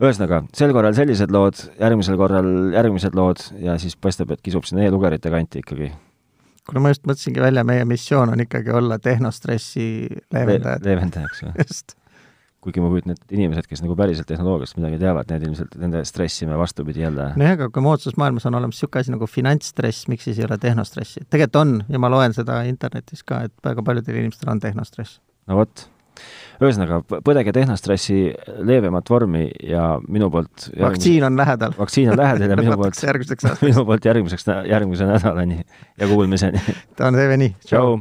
[0.00, 4.84] ühesõnaga, sel korral sellised lood, järgmisel korral järgmised lood ja siis paistab, et kisub sinna
[4.84, 5.88] e-lugerite kanti ikkagi.
[6.68, 9.88] kuule, ma just mõtlesingi välja, meie missioon on ikkagi olla tehnostressi
[10.36, 10.92] leevendajad Le.
[10.92, 11.56] leevendajaks või?
[11.64, 11.96] just
[12.64, 16.02] kuigi ma kujutan ette, et inimesed, kes nagu päriselt tehnoloogiast midagi teavad, need ilmselt, nende
[16.08, 20.08] stressi me vastupidi jälle nojah, aga kui moodsas maailmas on olemas niisugune asi nagu finantsstress,
[20.12, 21.24] miks siis ei ole tehnostressi?
[21.28, 25.22] tegelikult on ja ma loen seda internetis ka, et väga paljudel inimestel on tehnostress.
[25.48, 25.86] no vot.
[26.60, 28.20] ühesõnaga, põdege tehnostressi
[28.68, 30.84] leebemat vormi ja minu poolt järgmise...
[30.84, 31.74] vaktsiin on lähedal.
[31.78, 33.64] vaktsiin on lähedal ja minu poolt järgmiseks aastaks.
[33.64, 36.60] minu poolt järgmiseks, järgmise nädalani ja kuulmiseni.
[36.96, 37.56] ta on teeme nii.
[37.64, 38.00] tšau.